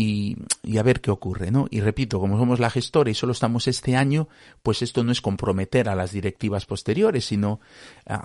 y, 0.00 0.78
a 0.78 0.82
ver 0.82 1.00
qué 1.00 1.10
ocurre, 1.10 1.50
¿no? 1.50 1.66
Y 1.70 1.80
repito, 1.80 2.20
como 2.20 2.38
somos 2.38 2.58
la 2.58 2.70
gestora 2.70 3.10
y 3.10 3.14
solo 3.14 3.32
estamos 3.32 3.68
este 3.68 3.96
año, 3.96 4.28
pues 4.62 4.80
esto 4.80 5.04
no 5.04 5.12
es 5.12 5.20
comprometer 5.20 5.88
a 5.88 5.94
las 5.94 6.12
directivas 6.12 6.64
posteriores, 6.64 7.26
sino 7.26 7.60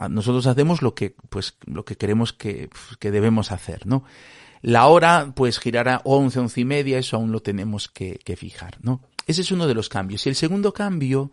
nosotros 0.09 0.47
hacemos 0.47 0.81
lo 0.81 0.95
que, 0.95 1.15
pues, 1.29 1.57
lo 1.65 1.83
que 1.83 1.97
queremos 1.97 2.31
que, 2.31 2.69
que 2.99 3.11
debemos 3.11 3.51
hacer, 3.51 3.85
¿no? 3.85 4.03
La 4.61 4.87
hora, 4.87 5.33
pues, 5.35 5.59
girará 5.59 6.01
11, 6.05 6.39
11 6.39 6.61
y 6.61 6.65
media, 6.65 6.97
eso 6.97 7.17
aún 7.17 7.31
lo 7.31 7.41
tenemos 7.41 7.89
que, 7.89 8.19
que 8.23 8.35
fijar, 8.35 8.77
¿no? 8.81 9.01
Ese 9.27 9.41
es 9.41 9.51
uno 9.51 9.67
de 9.67 9.73
los 9.73 9.89
cambios. 9.89 10.25
Y 10.25 10.29
el 10.29 10.35
segundo 10.35 10.73
cambio 10.73 11.31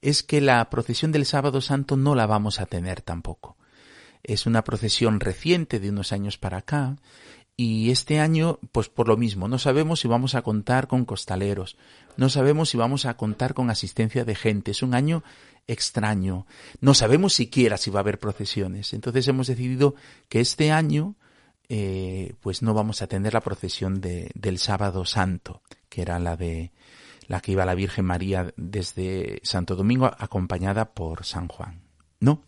es 0.00 0.22
que 0.22 0.40
la 0.40 0.68
procesión 0.70 1.12
del 1.12 1.26
sábado 1.26 1.60
santo 1.60 1.96
no 1.96 2.14
la 2.14 2.26
vamos 2.26 2.60
a 2.60 2.66
tener 2.66 3.02
tampoco. 3.02 3.56
Es 4.22 4.46
una 4.46 4.64
procesión 4.64 5.20
reciente 5.20 5.80
de 5.80 5.90
unos 5.90 6.12
años 6.12 6.38
para 6.38 6.58
acá 6.58 6.96
y 7.56 7.90
este 7.90 8.18
año, 8.18 8.58
pues 8.72 8.88
por 8.88 9.08
lo 9.08 9.16
mismo, 9.16 9.46
no 9.46 9.58
sabemos 9.58 10.00
si 10.00 10.08
vamos 10.08 10.34
a 10.34 10.42
contar 10.42 10.88
con 10.88 11.04
costaleros, 11.04 11.76
no 12.16 12.28
sabemos 12.28 12.70
si 12.70 12.78
vamos 12.78 13.04
a 13.04 13.16
contar 13.16 13.54
con 13.54 13.70
asistencia 13.70 14.24
de 14.24 14.34
gente, 14.34 14.70
es 14.70 14.82
un 14.82 14.94
año 14.94 15.22
extraño, 15.66 16.46
no 16.80 16.94
sabemos 16.94 17.34
siquiera 17.34 17.76
si 17.76 17.90
va 17.90 18.00
a 18.00 18.02
haber 18.02 18.18
procesiones. 18.18 18.94
Entonces 18.94 19.28
hemos 19.28 19.46
decidido 19.46 19.94
que 20.28 20.40
este 20.40 20.72
año, 20.72 21.14
eh, 21.68 22.34
pues 22.40 22.62
no 22.62 22.74
vamos 22.74 23.02
a 23.02 23.06
tener 23.06 23.34
la 23.34 23.40
procesión 23.42 24.00
de, 24.00 24.30
del 24.34 24.58
sábado 24.58 25.04
santo, 25.04 25.62
que 25.88 26.02
era 26.02 26.18
la 26.18 26.36
de 26.36 26.72
la 27.28 27.40
que 27.40 27.52
iba 27.52 27.64
la 27.64 27.74
Virgen 27.74 28.04
María 28.04 28.52
desde 28.56 29.40
Santo 29.42 29.76
Domingo 29.76 30.10
acompañada 30.18 30.92
por 30.92 31.24
San 31.24 31.48
Juan. 31.48 31.80
¿No? 32.18 32.42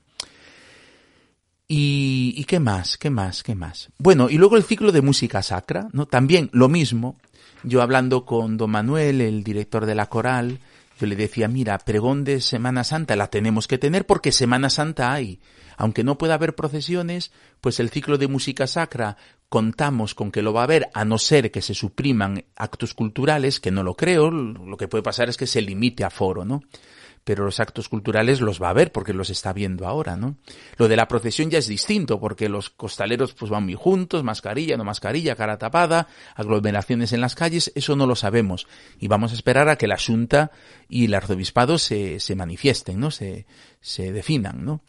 Y, 1.77 2.35
y, 2.37 2.45
qué 2.45 2.61
más, 2.61 2.97
qué 2.97 3.11
más, 3.11 3.43
qué 3.43 3.57
más. 3.57 3.89
Bueno, 3.99 4.31
y 4.31 4.39
luego 4.39 4.57
el 4.57 4.63
ciclo 4.63 4.93
de 4.93 5.03
música 5.03 5.43
sacra, 5.43 5.89
¿no? 5.91 6.07
También 6.07 6.49
lo 6.53 6.69
mismo. 6.69 7.19
Yo 7.65 7.83
hablando 7.83 8.25
con 8.25 8.57
don 8.57 8.71
Manuel, 8.71 9.21
el 9.21 9.43
director 9.43 9.85
de 9.85 9.97
la 9.97 10.07
coral, 10.07 10.61
yo 11.01 11.09
le 11.09 11.17
decía, 11.17 11.49
mira, 11.49 11.77
pregón 11.79 12.23
de 12.23 12.41
Semana 12.41 12.85
Santa 12.85 13.17
la 13.17 13.27
tenemos 13.27 13.67
que 13.67 13.79
tener 13.79 14.07
porque 14.07 14.31
Semana 14.31 14.71
Santa 14.71 15.13
hay. 15.13 15.41
Aunque 15.77 16.05
no 16.05 16.17
pueda 16.17 16.35
haber 16.35 16.55
procesiones, 16.55 17.33
pues 17.61 17.81
el 17.81 17.91
ciclo 17.91 18.19
de 18.19 18.29
música 18.29 18.69
sacra 18.69 19.17
contamos 19.49 20.15
con 20.15 20.31
que 20.31 20.43
lo 20.43 20.53
va 20.53 20.61
a 20.61 20.65
haber, 20.65 20.91
a 20.95 21.05
no 21.05 21.19
ser 21.19 21.51
que 21.51 21.61
se 21.61 21.75
supriman 21.75 22.45
actos 22.55 22.95
culturales, 22.95 23.59
que 23.59 23.73
no 23.73 23.83
lo 23.83 23.97
creo, 23.97 24.31
lo 24.31 24.77
que 24.77 24.87
puede 24.87 25.03
pasar 25.03 25.29
es 25.29 25.37
que 25.37 25.49
se 25.49 25.61
limite 25.61 26.05
a 26.05 26.11
foro, 26.11 26.45
¿no? 26.45 26.63
Pero 27.25 27.45
los 27.45 27.59
actos 27.59 27.89
culturales 27.89 28.41
los 28.41 28.63
va 28.63 28.69
a 28.69 28.75
ver 28.75 28.93
porque 28.93 29.15
los 29.15 29.31
está 29.31 29.53
viendo 29.53 29.87
ahora, 29.87 30.17
¿no? 30.17 30.37
Lo 30.77 30.89
de 30.89 30.97
la 30.97 31.09
procesión 31.09 31.51
ya 31.51 31.59
es 31.59 31.67
distinto 31.67 32.21
porque 32.21 32.49
los 32.51 32.71
costaleros 32.71 33.33
pues 33.33 33.51
van 33.51 33.65
muy 33.65 33.75
juntos, 33.75 34.23
mascarilla, 34.23 34.77
no 34.77 34.85
mascarilla, 34.85 35.35
cara 35.35 35.59
tapada, 35.59 36.07
aglomeraciones 36.35 37.13
en 37.13 37.23
las 37.23 37.35
calles, 37.35 37.73
eso 37.75 37.97
no 37.97 38.07
lo 38.07 38.15
sabemos 38.15 38.67
y 39.01 39.09
vamos 39.09 39.33
a 39.33 39.35
esperar 39.35 39.69
a 39.69 39.77
que 39.77 39.89
la 39.89 39.99
Junta 39.99 40.51
y 40.89 41.07
el 41.07 41.15
arzobispado 41.15 41.79
se, 41.79 42.21
se 42.21 42.35
manifiesten, 42.35 43.01
¿no? 43.01 43.11
Se, 43.11 43.47
se 43.81 44.13
definan, 44.13 44.65
¿no? 44.65 44.83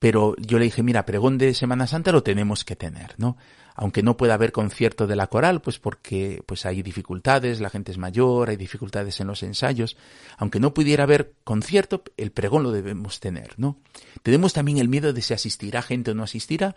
Pero 0.00 0.34
yo 0.38 0.58
le 0.58 0.64
dije, 0.64 0.82
mira, 0.82 1.04
pregón 1.04 1.36
de 1.36 1.52
Semana 1.54 1.86
Santa 1.86 2.10
lo 2.10 2.22
tenemos 2.22 2.64
que 2.64 2.74
tener, 2.74 3.14
¿no? 3.18 3.36
Aunque 3.80 4.02
no 4.02 4.18
pueda 4.18 4.34
haber 4.34 4.52
concierto 4.52 5.06
de 5.06 5.16
la 5.16 5.28
coral, 5.28 5.62
pues 5.62 5.78
porque 5.78 6.42
pues 6.44 6.66
hay 6.66 6.82
dificultades, 6.82 7.62
la 7.62 7.70
gente 7.70 7.90
es 7.90 7.96
mayor, 7.96 8.50
hay 8.50 8.56
dificultades 8.56 9.18
en 9.20 9.26
los 9.26 9.42
ensayos, 9.42 9.96
aunque 10.36 10.60
no 10.60 10.74
pudiera 10.74 11.04
haber 11.04 11.32
concierto, 11.44 12.02
el 12.18 12.30
pregón 12.30 12.62
lo 12.62 12.72
debemos 12.72 13.20
tener, 13.20 13.54
¿no? 13.56 13.78
Tenemos 14.22 14.52
también 14.52 14.76
el 14.76 14.90
miedo 14.90 15.14
de 15.14 15.22
si 15.22 15.32
asistirá 15.32 15.80
gente 15.80 16.10
o 16.10 16.14
no 16.14 16.24
asistirá, 16.24 16.76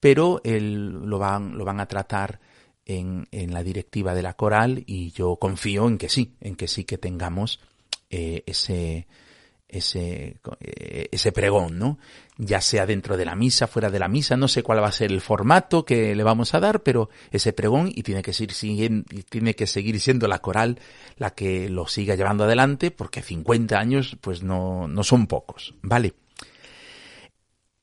pero 0.00 0.40
el, 0.42 0.90
lo 1.08 1.20
van, 1.20 1.56
lo 1.56 1.64
van 1.64 1.78
a 1.78 1.86
tratar 1.86 2.40
en, 2.84 3.28
en, 3.30 3.54
la 3.54 3.62
directiva 3.62 4.12
de 4.12 4.22
la 4.22 4.34
coral 4.34 4.82
y 4.86 5.12
yo 5.12 5.36
confío 5.36 5.86
en 5.86 5.98
que 5.98 6.08
sí, 6.08 6.34
en 6.40 6.56
que 6.56 6.66
sí 6.66 6.82
que 6.82 6.98
tengamos 6.98 7.60
eh, 8.10 8.42
ese, 8.46 9.06
ese, 9.70 10.36
eh, 10.60 11.08
ese 11.10 11.32
pregón, 11.32 11.78
¿no? 11.78 11.98
Ya 12.36 12.60
sea 12.60 12.86
dentro 12.86 13.16
de 13.16 13.24
la 13.24 13.34
misa, 13.34 13.66
fuera 13.66 13.90
de 13.90 13.98
la 13.98 14.08
misa, 14.08 14.36
no 14.36 14.48
sé 14.48 14.62
cuál 14.62 14.82
va 14.82 14.88
a 14.88 14.92
ser 14.92 15.10
el 15.10 15.20
formato 15.20 15.84
que 15.84 16.14
le 16.14 16.22
vamos 16.22 16.54
a 16.54 16.60
dar, 16.60 16.82
pero 16.82 17.10
ese 17.30 17.52
pregón 17.52 17.90
y 17.94 18.02
tiene 18.02 18.22
que 18.22 18.32
seguir, 18.32 19.04
tiene 19.28 19.54
que 19.54 19.66
seguir 19.66 20.00
siendo 20.00 20.26
la 20.28 20.40
coral 20.40 20.78
la 21.16 21.34
que 21.34 21.68
lo 21.68 21.86
siga 21.86 22.14
llevando 22.14 22.44
adelante, 22.44 22.90
porque 22.90 23.22
50 23.22 23.78
años, 23.78 24.16
pues 24.20 24.42
no, 24.42 24.88
no 24.88 25.04
son 25.04 25.26
pocos, 25.26 25.74
¿vale? 25.82 26.14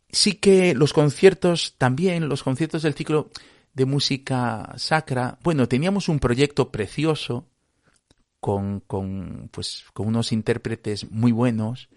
Sí 0.10 0.34
que 0.34 0.74
los 0.74 0.94
conciertos 0.94 1.76
también, 1.78 2.30
los 2.30 2.44
conciertos 2.44 2.84
del 2.84 2.94
ciclo 2.94 3.30
de 3.74 3.86
música 3.86 4.74
sacra, 4.78 5.38
bueno, 5.44 5.68
teníamos 5.68 6.10
un 6.10 6.20
proyecto 6.20 6.72
precioso 6.72 7.46
con, 8.40 8.82
con, 8.82 9.50
pues, 9.52 9.86
con 9.94 10.08
unos 10.08 10.32
intérpretes 10.32 11.10
muy 11.12 11.32
buenos. 11.32 11.90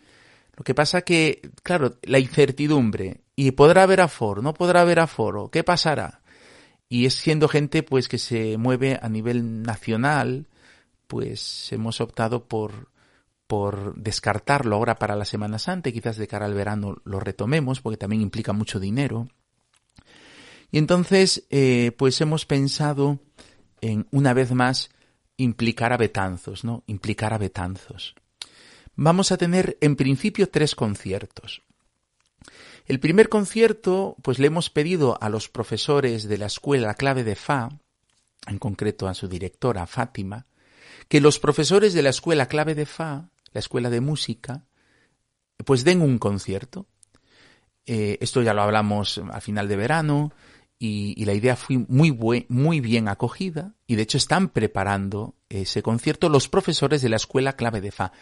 Lo 0.56 0.64
que 0.64 0.74
pasa 0.74 1.02
que, 1.02 1.40
claro, 1.62 1.98
la 2.02 2.18
incertidumbre, 2.18 3.22
y 3.36 3.52
podrá 3.52 3.84
haber 3.84 4.02
aforo, 4.02 4.42
no 4.42 4.52
podrá 4.52 4.82
haber 4.82 5.00
aforo, 5.00 5.50
¿qué 5.50 5.64
pasará? 5.64 6.20
Y 6.90 7.06
es 7.06 7.14
siendo 7.14 7.48
gente 7.48 7.82
pues 7.82 8.08
que 8.08 8.18
se 8.18 8.58
mueve 8.58 8.98
a 9.00 9.08
nivel 9.08 9.62
nacional, 9.62 10.48
pues 11.06 11.72
hemos 11.72 12.00
optado 12.02 12.46
por, 12.48 12.90
por 13.46 13.94
descartarlo 13.96 14.76
ahora 14.76 14.96
para 14.96 15.16
la 15.16 15.24
Semana 15.24 15.58
Santa, 15.58 15.90
quizás 15.90 16.18
de 16.18 16.26
cara 16.26 16.46
al 16.46 16.54
verano 16.54 16.96
lo 17.04 17.20
retomemos, 17.20 17.80
porque 17.80 17.96
también 17.96 18.20
implica 18.20 18.52
mucho 18.52 18.78
dinero. 18.78 19.28
Y 20.70 20.78
entonces, 20.78 21.46
eh, 21.50 21.92
pues 21.96 22.20
hemos 22.20 22.44
pensado 22.44 23.20
en, 23.80 24.06
una 24.10 24.34
vez 24.34 24.52
más, 24.52 24.90
implicar 25.42 25.92
a 25.92 25.96
Betanzos, 25.96 26.64
¿no? 26.64 26.84
Implicar 26.86 27.32
a 27.32 27.38
Betanzos. 27.38 28.14
Vamos 28.94 29.32
a 29.32 29.38
tener 29.38 29.78
en 29.80 29.96
principio 29.96 30.50
tres 30.50 30.74
conciertos. 30.74 31.62
El 32.86 33.00
primer 33.00 33.28
concierto, 33.28 34.16
pues 34.22 34.38
le 34.38 34.48
hemos 34.48 34.68
pedido 34.68 35.16
a 35.22 35.28
los 35.28 35.48
profesores 35.48 36.28
de 36.28 36.38
la 36.38 36.46
escuela 36.46 36.94
clave 36.94 37.24
de 37.24 37.36
Fa, 37.36 37.70
en 38.46 38.58
concreto 38.58 39.08
a 39.08 39.14
su 39.14 39.28
directora 39.28 39.86
Fátima, 39.86 40.46
que 41.08 41.20
los 41.20 41.38
profesores 41.38 41.94
de 41.94 42.02
la 42.02 42.10
escuela 42.10 42.46
clave 42.46 42.74
de 42.74 42.86
Fa, 42.86 43.30
la 43.52 43.60
escuela 43.60 43.90
de 43.90 44.00
música, 44.00 44.66
pues 45.64 45.84
den 45.84 46.02
un 46.02 46.18
concierto. 46.18 46.86
Eh, 47.86 48.18
esto 48.20 48.42
ya 48.42 48.54
lo 48.54 48.62
hablamos 48.62 49.18
al 49.18 49.40
final 49.40 49.68
de 49.68 49.76
verano, 49.76 50.32
y, 50.82 51.26
la 51.26 51.34
idea 51.34 51.56
fue 51.56 51.76
muy, 51.76 52.10
muy 52.48 52.80
bien 52.80 53.08
acogida 53.08 53.74
y 53.86 53.96
de 53.96 54.02
hecho 54.02 54.16
están 54.16 54.48
preparando 54.48 55.34
ese 55.50 55.82
concierto 55.82 56.30
los 56.30 56.48
profesores 56.48 57.02
de 57.02 57.10
la 57.10 57.16
Escuela 57.16 57.52
Clave 57.52 57.82
de 57.82 57.92
Fa. 57.92 58.12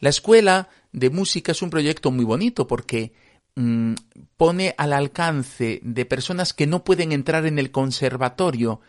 La 0.00 0.10
Escuela 0.10 0.68
de 0.92 1.08
Música 1.08 1.52
es 1.52 1.62
un 1.62 1.70
proyecto 1.70 2.10
muy 2.10 2.26
bonito 2.26 2.66
porque 2.66 3.14
mm, 3.56 3.94
pone 4.36 4.74
al 4.76 4.92
alcance 4.92 5.80
de 5.82 6.04
personas 6.04 6.52
que 6.52 6.66
no 6.66 6.84
pueden 6.84 7.10
entrar 7.10 7.46
en 7.46 7.58
el 7.58 7.70
conservatorio 7.70 8.82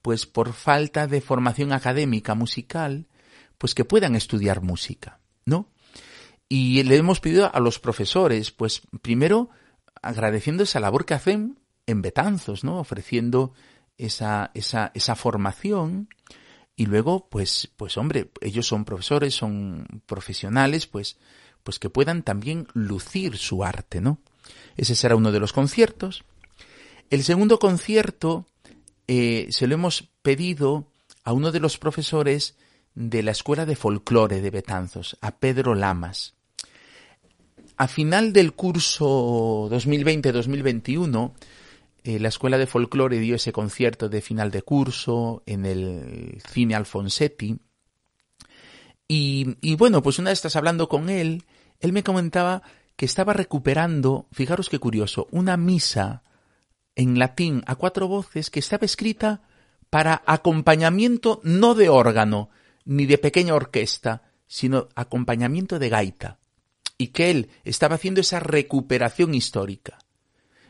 pues 0.00 0.24
por 0.24 0.54
falta 0.54 1.06
de 1.06 1.20
formación 1.20 1.72
académica 1.72 2.34
musical, 2.34 3.08
pues 3.58 3.74
que 3.74 3.84
puedan 3.84 4.16
estudiar 4.16 4.62
música, 4.62 5.20
¿no? 5.44 5.68
Y 6.48 6.82
le 6.84 6.96
hemos 6.96 7.20
pedido 7.20 7.50
a 7.54 7.60
los 7.60 7.78
profesores, 7.78 8.50
pues 8.52 8.82
primero 9.02 9.50
agradeciendo 10.00 10.62
esa 10.62 10.80
labor 10.80 11.04
que 11.04 11.14
hacen 11.14 11.58
en 11.86 12.02
Betanzos, 12.02 12.64
¿no? 12.64 12.78
Ofreciendo 12.78 13.52
esa, 13.98 14.50
esa, 14.54 14.90
esa 14.94 15.14
formación 15.14 16.08
y 16.76 16.86
luego, 16.86 17.28
pues, 17.28 17.70
pues 17.76 17.96
hombre, 17.96 18.30
ellos 18.40 18.66
son 18.66 18.84
profesores, 18.84 19.34
son 19.34 19.86
profesionales, 20.06 20.86
pues, 20.86 21.18
pues 21.62 21.78
que 21.78 21.90
puedan 21.90 22.22
también 22.22 22.66
lucir 22.74 23.36
su 23.36 23.64
arte, 23.64 24.00
¿no? 24.00 24.18
Ese 24.76 24.94
será 24.94 25.16
uno 25.16 25.30
de 25.30 25.40
los 25.40 25.52
conciertos. 25.52 26.24
El 27.10 27.22
segundo 27.22 27.58
concierto 27.58 28.46
eh, 29.06 29.46
se 29.50 29.66
lo 29.66 29.74
hemos 29.74 30.08
pedido 30.22 30.90
a 31.22 31.32
uno 31.32 31.52
de 31.52 31.60
los 31.60 31.78
profesores 31.78 32.56
de 32.94 33.22
la 33.22 33.30
Escuela 33.30 33.66
de 33.66 33.76
Folclore 33.76 34.40
de 34.40 34.50
Betanzos, 34.50 35.16
a 35.20 35.38
Pedro 35.38 35.74
Lamas. 35.74 36.34
A 37.76 37.88
final 37.88 38.32
del 38.32 38.52
curso 38.52 39.68
2020-2021, 39.70 41.32
eh, 42.04 42.20
la 42.20 42.28
Escuela 42.28 42.58
de 42.58 42.66
Folclore 42.66 43.18
dio 43.18 43.34
ese 43.34 43.52
concierto 43.52 44.10
de 44.10 44.20
final 44.20 44.50
de 44.50 44.60
curso 44.62 45.42
en 45.46 45.64
el 45.64 46.42
Cine 46.52 46.74
Alfonsetti. 46.74 47.58
Y, 49.08 49.56
y 49.62 49.74
bueno, 49.76 50.02
pues 50.02 50.18
una 50.18 50.30
vez 50.30 50.38
estás 50.38 50.56
hablando 50.56 50.88
con 50.88 51.08
él, 51.08 51.44
él 51.80 51.92
me 51.92 52.02
comentaba 52.02 52.62
que 52.96 53.06
estaba 53.06 53.32
recuperando, 53.32 54.28
fijaros 54.32 54.68
qué 54.68 54.78
curioso, 54.78 55.28
una 55.30 55.56
misa 55.56 56.22
en 56.94 57.18
latín 57.18 57.62
a 57.66 57.74
cuatro 57.74 58.06
voces 58.06 58.50
que 58.50 58.60
estaba 58.60 58.84
escrita 58.84 59.42
para 59.88 60.22
acompañamiento 60.26 61.40
no 61.42 61.74
de 61.74 61.88
órgano 61.88 62.50
ni 62.84 63.06
de 63.06 63.16
pequeña 63.16 63.54
orquesta, 63.54 64.22
sino 64.46 64.88
acompañamiento 64.94 65.78
de 65.78 65.88
gaita, 65.88 66.38
y 66.98 67.08
que 67.08 67.30
él 67.30 67.50
estaba 67.64 67.94
haciendo 67.94 68.20
esa 68.20 68.40
recuperación 68.40 69.34
histórica. 69.34 70.03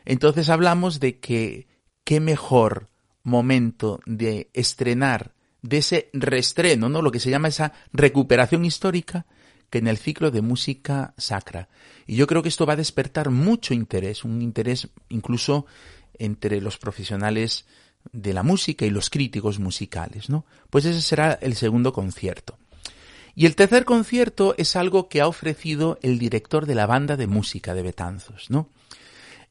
Entonces 0.05 0.49
hablamos 0.49 0.99
de 0.99 1.19
que 1.19 1.67
qué 2.03 2.19
mejor 2.19 2.89
momento 3.23 3.99
de 4.05 4.49
estrenar, 4.53 5.33
de 5.61 5.77
ese 5.77 6.09
reestreno, 6.13 6.89
¿no? 6.89 7.01
Lo 7.01 7.11
que 7.11 7.19
se 7.19 7.31
llama 7.31 7.47
esa 7.47 7.73
recuperación 7.91 8.63
histórica, 8.65 9.25
que 9.69 9.79
en 9.79 9.87
el 9.87 9.97
ciclo 9.97 10.29
de 10.29 10.41
música 10.41 11.13
sacra. 11.17 11.69
Y 12.05 12.15
yo 12.15 12.27
creo 12.27 12.43
que 12.43 12.49
esto 12.49 12.67
va 12.67 12.73
a 12.73 12.77
despertar 12.77 13.31
mucho 13.31 13.73
interés, 13.73 14.23
un 14.23 14.41
interés 14.41 14.89
incluso 15.09 15.65
entre 16.17 16.61
los 16.61 16.77
profesionales 16.77 17.65
de 18.11 18.33
la 18.33 18.43
música 18.43 18.85
y 18.85 18.91
los 18.91 19.09
críticos 19.09 19.59
musicales, 19.59 20.29
¿no? 20.29 20.45
Pues 20.69 20.85
ese 20.85 21.01
será 21.01 21.33
el 21.41 21.55
segundo 21.55 21.91
concierto. 21.93 22.57
Y 23.33 23.47
el 23.47 23.55
tercer 23.55 23.83
concierto 23.83 24.55
es 24.57 24.75
algo 24.75 25.09
que 25.09 25.19
ha 25.19 25.27
ofrecido 25.27 25.99
el 26.01 26.19
director 26.19 26.65
de 26.65 26.75
la 26.75 26.85
banda 26.85 27.17
de 27.17 27.27
música 27.27 27.73
de 27.73 27.81
Betanzos, 27.81 28.49
¿no? 28.49 28.69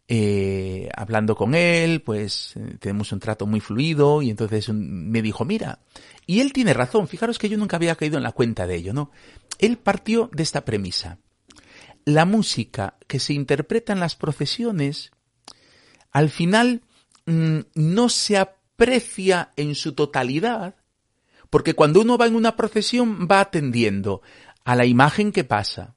Eh, 0.06 0.90
hablando 0.94 1.34
con 1.34 1.54
él, 1.54 2.02
pues 2.02 2.52
eh, 2.56 2.76
tenemos 2.78 3.10
un 3.12 3.20
trato 3.20 3.46
muy 3.46 3.60
fluido 3.60 4.20
y 4.20 4.28
entonces 4.28 4.68
me 4.68 5.22
dijo, 5.22 5.46
mira, 5.46 5.78
y 6.26 6.40
él 6.40 6.52
tiene 6.52 6.74
razón, 6.74 7.08
fijaros 7.08 7.38
que 7.38 7.48
yo 7.48 7.56
nunca 7.56 7.76
había 7.76 7.96
caído 7.96 8.18
en 8.18 8.22
la 8.22 8.32
cuenta 8.32 8.66
de 8.66 8.76
ello, 8.76 8.92
¿no? 8.92 9.10
Él 9.58 9.78
partió 9.78 10.28
de 10.32 10.42
esta 10.42 10.64
premisa. 10.64 11.18
La 12.04 12.26
música 12.26 12.98
que 13.06 13.18
se 13.18 13.32
interpreta 13.32 13.94
en 13.94 14.00
las 14.00 14.14
procesiones, 14.14 15.10
al 16.10 16.28
final 16.28 16.82
mm, 17.24 17.60
no 17.74 18.10
se 18.10 18.36
aprecia 18.36 19.52
en 19.56 19.74
su 19.74 19.94
totalidad, 19.94 20.74
porque 21.48 21.72
cuando 21.72 22.02
uno 22.02 22.18
va 22.18 22.26
en 22.26 22.36
una 22.36 22.56
procesión 22.56 23.26
va 23.30 23.40
atendiendo 23.40 24.20
a 24.64 24.76
la 24.76 24.84
imagen 24.84 25.32
que 25.32 25.44
pasa, 25.44 25.94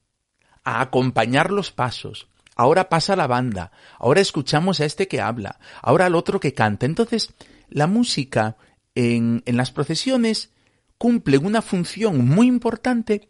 a 0.63 0.79
acompañar 0.79 1.51
los 1.51 1.71
pasos, 1.71 2.29
ahora 2.57 2.89
pasa 2.89 3.15
la 3.15 3.27
banda, 3.27 3.71
ahora 3.99 4.21
escuchamos 4.21 4.79
a 4.79 4.85
este 4.85 5.07
que 5.07 5.21
habla, 5.21 5.59
ahora 5.81 6.07
al 6.07 6.15
otro 6.15 6.39
que 6.39 6.53
canta. 6.53 6.85
Entonces, 6.85 7.33
la 7.69 7.87
música 7.87 8.57
en, 8.95 9.43
en 9.45 9.57
las 9.57 9.71
procesiones 9.71 10.51
cumple 10.97 11.37
una 11.37 11.61
función 11.61 12.27
muy 12.27 12.47
importante, 12.47 13.29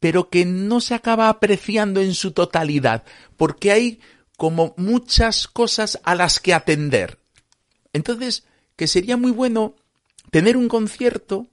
pero 0.00 0.28
que 0.30 0.44
no 0.44 0.80
se 0.80 0.94
acaba 0.94 1.28
apreciando 1.28 2.00
en 2.00 2.14
su 2.14 2.32
totalidad, 2.32 3.04
porque 3.36 3.72
hay 3.72 4.00
como 4.36 4.74
muchas 4.76 5.48
cosas 5.48 5.98
a 6.04 6.14
las 6.14 6.38
que 6.38 6.54
atender. 6.54 7.18
Entonces, 7.92 8.44
que 8.76 8.86
sería 8.86 9.16
muy 9.16 9.32
bueno 9.32 9.74
tener 10.30 10.56
un 10.56 10.68
concierto 10.68 11.48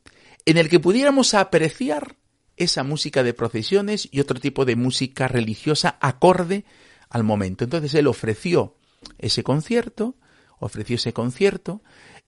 en 0.45 0.57
el 0.57 0.69
que 0.69 0.79
pudiéramos 0.79 1.33
apreciar 1.33 2.17
esa 2.57 2.83
música 2.83 3.23
de 3.23 3.33
procesiones 3.33 4.07
y 4.11 4.19
otro 4.19 4.39
tipo 4.39 4.65
de 4.65 4.75
música 4.75 5.27
religiosa 5.27 5.97
acorde 5.99 6.65
al 7.15 7.23
momento. 7.23 7.63
Entonces 7.63 7.93
él 7.93 8.07
ofreció 8.07 8.75
ese 9.19 9.41
concierto, 9.41 10.15
ofreció 10.59 10.97
ese 10.97 11.13
concierto 11.13 11.81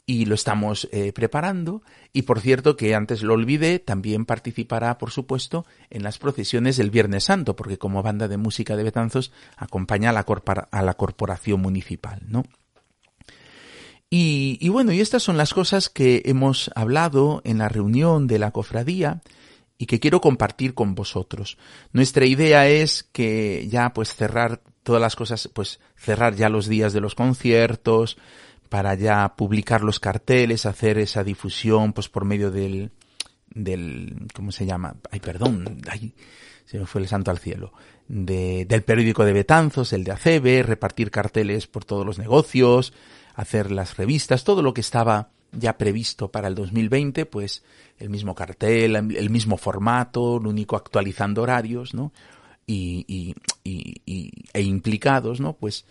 y 0.06 0.24
lo 0.24 0.34
estamos 0.34 0.88
eh, 0.94 1.12
preparando. 1.12 1.84
Y 2.14 2.22
por 2.22 2.40
cierto, 2.40 2.78
que 2.78 2.96
antes 2.96 3.22
lo 3.22 3.34
olvidé, 3.34 3.80
también 3.80 4.26
participará, 4.26 4.98
por 4.98 5.12
supuesto, 5.12 5.66
en 5.90 6.04
las 6.04 6.18
procesiones 6.20 6.78
del 6.78 6.90
Viernes 6.90 7.26
Santo, 7.26 7.58
porque 7.58 7.78
como 7.78 8.02
banda 8.02 8.30
de 8.30 8.38
música 8.38 8.78
de 8.78 8.84
Betanzos 8.84 9.34
acompaña 9.58 10.12
a 10.12 10.14
la, 10.14 10.26
a 10.72 10.82
la 10.82 10.94
corporación 10.94 11.60
municipal, 11.60 12.22
¿no? 12.26 12.46
Y, 14.10 14.58
y 14.62 14.70
bueno, 14.70 14.94
y 14.94 15.02
estas 15.02 15.22
son 15.22 15.36
las 15.36 15.54
cosas 15.54 15.90
que 15.90 16.22
hemos 16.24 16.72
hablado 16.76 17.42
en 17.44 17.58
la 17.58 17.68
reunión 17.68 18.28
de 18.28 18.40
la 18.40 18.52
cofradía 18.52 19.22
y 19.78 19.86
que 19.86 20.00
quiero 20.00 20.22
compartir 20.22 20.74
con 20.74 20.96
vosotros. 20.96 21.58
Nuestra 21.92 22.26
idea 22.26 22.70
es 22.70 23.04
que 23.04 23.68
ya 23.70 23.92
pues 23.94 24.16
cerrar 24.16 24.62
todas 24.88 25.02
las 25.02 25.18
cosas, 25.18 25.50
pues 25.52 25.82
cerrar 25.98 26.36
ya 26.36 26.48
los 26.48 26.66
días 26.66 26.94
de 26.94 27.02
los 27.02 27.14
conciertos, 27.14 28.18
para 28.70 28.96
ya 28.96 29.36
publicar 29.36 29.82
los 29.84 30.00
carteles, 30.00 30.66
hacer 30.66 30.98
esa 30.98 31.26
difusión 31.26 31.92
pues 31.92 32.08
por 32.08 32.24
medio 32.24 32.52
del, 32.52 32.92
del, 33.50 34.28
¿cómo 34.34 34.54
se 34.54 34.66
llama? 34.66 34.96
Ay, 35.12 35.20
perdón, 35.20 35.82
ay, 35.92 36.14
se 36.64 36.80
me 36.80 36.86
fue 36.86 37.02
el 37.02 37.10
santo 37.10 37.32
al 37.32 37.40
cielo. 37.40 37.74
De, 38.08 38.64
del 38.64 38.84
periódico 38.84 39.26
de 39.26 39.34
Betanzos, 39.34 39.92
el 39.92 40.06
de 40.06 40.14
Acebe, 40.14 40.64
repartir 40.64 41.12
carteles 41.12 41.68
por 41.68 41.84
todos 41.84 42.06
los 42.06 42.18
negocios, 42.18 42.94
hacer 43.36 43.72
las 43.72 43.98
revistas, 43.98 44.46
todo 44.46 44.62
lo 44.62 44.74
que 44.74 44.80
estaba 44.80 45.32
ya 45.52 45.78
previsto 45.78 46.32
para 46.32 46.48
el 46.48 46.56
2020, 46.56 47.26
pues 47.26 47.62
el 48.00 48.10
mismo 48.10 48.34
cartel, 48.36 48.96
el 48.96 49.30
mismo 49.30 49.58
formato, 49.58 50.40
lo 50.40 50.50
único 50.50 50.78
actualizando 50.78 51.42
horarios, 51.42 51.94
¿no? 51.94 52.14
Y, 52.70 53.06
y, 53.08 53.34
y, 53.64 54.32
e 54.54 54.62
implicados, 54.62 55.40
¿no? 55.40 55.54
Pues, 55.54 55.86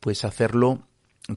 pues 0.00 0.24
hacerlo 0.24 0.88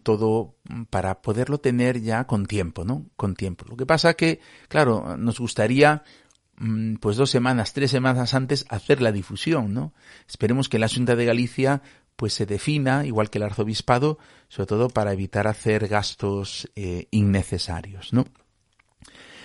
todo 0.03 0.55
para 0.89 1.21
poderlo 1.21 1.59
tener 1.59 2.01
ya 2.01 2.25
con 2.25 2.45
tiempo, 2.45 2.85
¿no? 2.85 3.05
Con 3.15 3.35
tiempo. 3.35 3.65
Lo 3.67 3.77
que 3.77 3.85
pasa 3.85 4.15
que, 4.15 4.39
claro, 4.67 5.17
nos 5.17 5.39
gustaría 5.39 6.03
mm, 6.57 6.95
pues 6.95 7.17
dos 7.17 7.29
semanas, 7.29 7.73
tres 7.73 7.91
semanas 7.91 8.33
antes 8.33 8.65
hacer 8.69 9.01
la 9.01 9.11
difusión, 9.11 9.73
¿no? 9.73 9.93
Esperemos 10.27 10.69
que 10.69 10.79
la 10.79 10.89
Junta 10.89 11.15
de 11.15 11.25
Galicia 11.25 11.81
pues 12.15 12.33
se 12.33 12.45
defina, 12.45 13.05
igual 13.05 13.29
que 13.29 13.37
el 13.37 13.43
arzobispado, 13.43 14.17
sobre 14.47 14.67
todo 14.67 14.89
para 14.89 15.13
evitar 15.13 15.47
hacer 15.47 15.87
gastos 15.87 16.71
eh, 16.75 17.07
innecesarios, 17.11 18.13
¿no? 18.13 18.25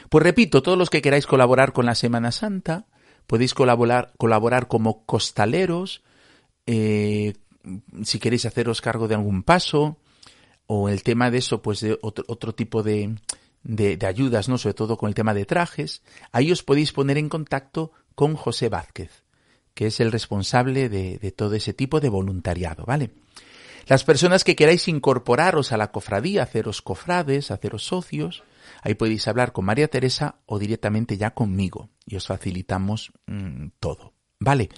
Pues 0.08 0.24
repito, 0.24 0.62
todos 0.62 0.78
los 0.78 0.90
que 0.90 1.02
queráis 1.02 1.26
colaborar 1.26 1.72
con 1.72 1.86
la 1.86 1.94
Semana 1.94 2.32
Santa, 2.32 2.86
podéis 3.30 3.54
colaborar, 3.54 4.12
colaborar 4.18 4.66
como 4.66 5.06
costaleros, 5.06 6.02
eh, 6.66 7.34
si 8.02 8.18
queréis 8.18 8.44
haceros 8.44 8.80
cargo 8.80 9.06
de 9.06 9.14
algún 9.14 9.44
paso, 9.44 9.98
o 10.66 10.88
el 10.88 11.04
tema 11.04 11.30
de 11.30 11.38
eso, 11.38 11.62
pues 11.62 11.78
de 11.80 11.96
otro, 12.02 12.24
otro 12.26 12.52
tipo 12.56 12.82
de, 12.82 13.14
de, 13.62 13.96
de, 13.96 14.06
ayudas, 14.06 14.48
¿no? 14.48 14.58
Sobre 14.58 14.74
todo 14.74 14.96
con 14.96 15.08
el 15.08 15.14
tema 15.14 15.32
de 15.32 15.44
trajes, 15.44 16.02
ahí 16.32 16.50
os 16.50 16.64
podéis 16.64 16.90
poner 16.90 17.18
en 17.18 17.28
contacto 17.28 17.92
con 18.16 18.34
José 18.34 18.68
Vázquez 18.68 19.22
que 19.74 19.86
es 19.86 20.00
el 20.00 20.12
responsable 20.12 20.88
de, 20.88 21.18
de 21.18 21.32
todo 21.32 21.54
ese 21.54 21.72
tipo 21.72 22.00
de 22.00 22.08
voluntariado, 22.08 22.84
¿vale? 22.84 23.10
Las 23.86 24.04
personas 24.04 24.44
que 24.44 24.56
queráis 24.56 24.88
incorporaros 24.88 25.72
a 25.72 25.76
la 25.76 25.90
cofradía, 25.90 26.42
haceros 26.42 26.82
cofrades, 26.82 27.50
haceros 27.50 27.84
socios, 27.84 28.42
ahí 28.82 28.94
podéis 28.94 29.28
hablar 29.28 29.52
con 29.52 29.64
María 29.64 29.88
Teresa 29.88 30.36
o 30.46 30.58
directamente 30.58 31.16
ya 31.16 31.32
conmigo 31.32 31.90
y 32.06 32.16
os 32.16 32.26
facilitamos 32.26 33.12
mmm, 33.26 33.68
todo, 33.78 34.14
¿vale? 34.38 34.68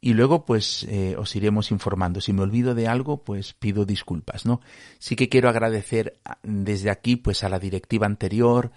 Y 0.00 0.14
luego 0.14 0.44
pues 0.44 0.84
eh, 0.84 1.16
os 1.18 1.34
iremos 1.34 1.72
informando. 1.72 2.20
Si 2.20 2.32
me 2.32 2.42
olvido 2.42 2.74
de 2.74 2.86
algo, 2.86 3.24
pues 3.24 3.52
pido 3.54 3.84
disculpas, 3.84 4.46
¿no? 4.46 4.60
Sí 4.98 5.16
que 5.16 5.28
quiero 5.28 5.48
agradecer 5.48 6.20
desde 6.42 6.90
aquí 6.90 7.16
pues 7.16 7.42
a 7.42 7.48
la 7.48 7.58
directiva 7.58 8.06
anterior, 8.06 8.70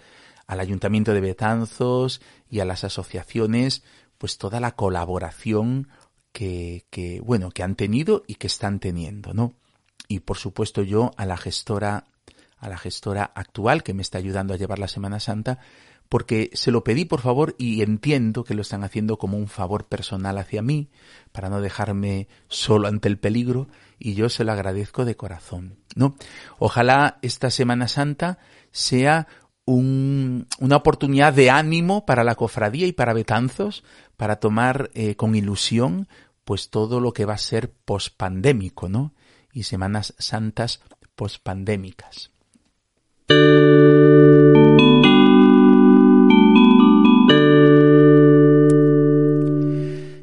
al 0.46 0.60
Ayuntamiento 0.60 1.14
de 1.14 1.20
Betanzos 1.20 2.20
y 2.50 2.60
a 2.60 2.64
las 2.64 2.82
asociaciones 2.84 3.84
pues 4.18 4.38
toda 4.38 4.60
la 4.60 4.76
colaboración 4.76 5.88
que, 6.32 6.86
que, 6.90 7.20
bueno, 7.20 7.50
que 7.50 7.62
han 7.62 7.76
tenido 7.76 8.22
y 8.26 8.36
que 8.36 8.46
están 8.46 8.80
teniendo, 8.80 9.34
¿no? 9.34 9.54
Y 10.08 10.20
por 10.20 10.38
supuesto 10.38 10.82
yo 10.82 11.12
a 11.16 11.26
la 11.26 11.36
gestora, 11.36 12.04
a 12.62 12.68
la 12.68 12.78
gestora 12.78 13.32
actual 13.34 13.82
que 13.82 13.92
me 13.92 14.02
está 14.02 14.18
ayudando 14.18 14.54
a 14.54 14.56
llevar 14.56 14.78
la 14.78 14.88
Semana 14.88 15.20
Santa, 15.20 15.58
porque 16.08 16.50
se 16.54 16.70
lo 16.70 16.84
pedí 16.84 17.04
por 17.04 17.20
favor 17.20 17.56
y 17.58 17.82
entiendo 17.82 18.44
que 18.44 18.54
lo 18.54 18.62
están 18.62 18.84
haciendo 18.84 19.18
como 19.18 19.36
un 19.36 19.48
favor 19.48 19.86
personal 19.86 20.38
hacia 20.38 20.62
mí, 20.62 20.88
para 21.32 21.50
no 21.50 21.60
dejarme 21.60 22.28
solo 22.48 22.86
ante 22.86 23.08
el 23.08 23.18
peligro, 23.18 23.68
y 23.98 24.14
yo 24.14 24.28
se 24.28 24.44
lo 24.44 24.52
agradezco 24.52 25.04
de 25.04 25.16
corazón, 25.16 25.76
¿no? 25.96 26.14
Ojalá 26.58 27.18
esta 27.22 27.50
Semana 27.50 27.88
Santa 27.88 28.38
sea 28.70 29.26
un, 29.64 30.46
una 30.58 30.76
oportunidad 30.76 31.32
de 31.32 31.50
ánimo 31.50 32.06
para 32.06 32.24
la 32.24 32.36
cofradía 32.36 32.86
y 32.86 32.92
para 32.92 33.12
Betanzos 33.12 33.84
para 34.16 34.36
tomar 34.36 34.90
eh, 34.94 35.16
con 35.16 35.34
ilusión 35.34 36.08
pues 36.44 36.70
todo 36.70 37.00
lo 37.00 37.12
que 37.12 37.24
va 37.24 37.34
a 37.34 37.38
ser 37.38 37.72
pospandémico, 37.72 38.88
¿no? 38.88 39.14
Y 39.52 39.64
Semanas 39.64 40.14
Santas 40.18 40.80
pospandémicas. 41.14 42.31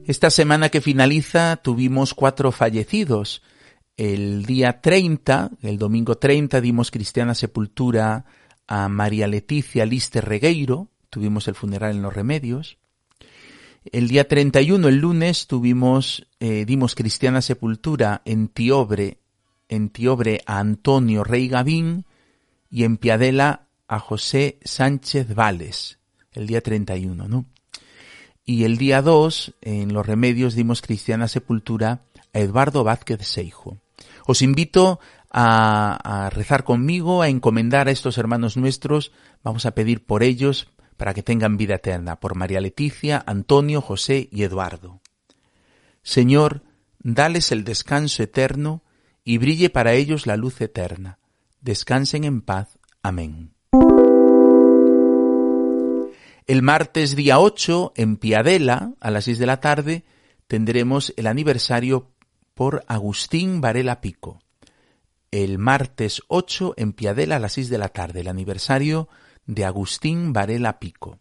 Esta 0.10 0.32
semana 0.32 0.69
que 0.69 0.82
finaliza 0.82 1.58
tuvimos 1.58 2.13
cuatro 2.13 2.52
fallecidos. 2.52 3.43
El 3.95 4.43
día 4.45 4.82
30, 4.82 5.52
el 5.62 5.78
domingo 5.78 6.17
30, 6.17 6.62
dimos 6.62 6.89
cristiana 6.89 7.36
sepultura 7.36 8.26
a 8.67 8.89
María 8.89 9.28
Leticia 9.28 9.86
Lister 9.86 10.26
Regueiro, 10.26 10.89
tuvimos 11.10 11.48
el 11.48 11.56
funeral 11.56 11.95
en 11.95 12.02
Los 12.02 12.13
Remedios. 12.13 12.80
El 13.86 14.08
día 14.08 14.28
31, 14.28 14.88
el 14.88 14.98
lunes, 14.98 15.48
tuvimos, 15.48 16.28
eh, 16.39 16.65
dimos 16.65 16.95
cristiana 16.95 17.41
sepultura 17.41 18.22
en 18.26 18.48
Tiobre, 18.48 19.19
en 19.69 19.89
Tiobre 19.89 20.41
a 20.48 20.60
Antonio 20.60 21.24
Rey 21.24 21.48
Gavín 21.48 22.06
y 22.70 22.84
en 22.84 22.98
Piadela 22.98 23.68
a 23.88 24.00
José 24.00 24.60
Sánchez 24.64 25.34
Vales, 25.34 26.00
el 26.34 26.48
día 26.48 26.62
31, 26.62 27.28
¿no? 27.28 27.46
Y 28.46 28.64
el 28.64 28.78
día 28.78 29.02
2, 29.02 29.56
en 29.62 29.94
Los 29.94 30.06
Remedios, 30.06 30.56
dimos 30.56 30.82
cristiana 30.82 31.28
sepultura 31.28 32.02
a 32.34 32.40
Eduardo 32.40 32.84
Vázquez 32.84 33.28
Seijo. 33.28 33.78
Os 34.26 34.42
invito 34.42 35.00
a, 35.32 36.30
rezar 36.34 36.64
conmigo, 36.64 37.22
a 37.22 37.30
encomendar 37.30 37.88
a 37.88 37.92
estos 37.92 38.18
hermanos 38.18 38.58
nuestros, 38.58 39.12
vamos 39.44 39.66
a 39.66 39.76
pedir 39.76 40.06
por 40.06 40.24
ellos 40.24 40.72
para 40.98 41.14
que 41.14 41.24
tengan 41.24 41.58
vida 41.58 41.76
eterna, 41.76 42.20
por 42.20 42.36
María 42.36 42.62
Leticia, 42.62 43.24
Antonio, 43.26 43.82
José 43.82 44.28
y 44.32 44.44
Eduardo. 44.44 45.00
Señor, 46.02 46.64
dales 47.00 47.52
el 47.52 47.64
descanso 47.64 48.24
eterno 48.24 48.84
y 49.24 49.38
brille 49.38 49.70
para 49.70 49.94
ellos 49.94 50.26
la 50.26 50.38
luz 50.38 50.60
eterna. 50.62 51.20
Descansen 51.62 52.24
en 52.24 52.41
paz. 52.41 52.80
Amén. 53.04 53.54
El 56.48 56.62
martes 56.62 57.15
día 57.15 57.39
8, 57.39 57.93
en 57.95 58.17
Piadela, 58.17 58.93
a 59.00 59.12
las 59.12 59.26
6 59.26 59.39
de 59.39 59.45
la 59.45 59.60
tarde, 59.60 60.06
tendremos 60.48 61.13
el 61.17 61.28
aniversario 61.28 62.12
por 62.54 62.84
Agustín 62.88 63.62
Varela 63.62 64.02
Pico. 64.02 64.39
El 65.32 65.60
martes 65.60 66.24
8 66.28 66.76
en 66.78 66.93
Piadela 66.93 67.36
a 67.36 67.39
las 67.39 67.54
6 67.54 67.69
de 67.69 67.78
la 67.78 67.89
tarde, 67.89 68.22
el 68.22 68.30
aniversario 68.30 69.10
de 69.45 69.65
Agustín 69.65 70.34
Varela 70.34 70.80
Pico. 70.80 71.19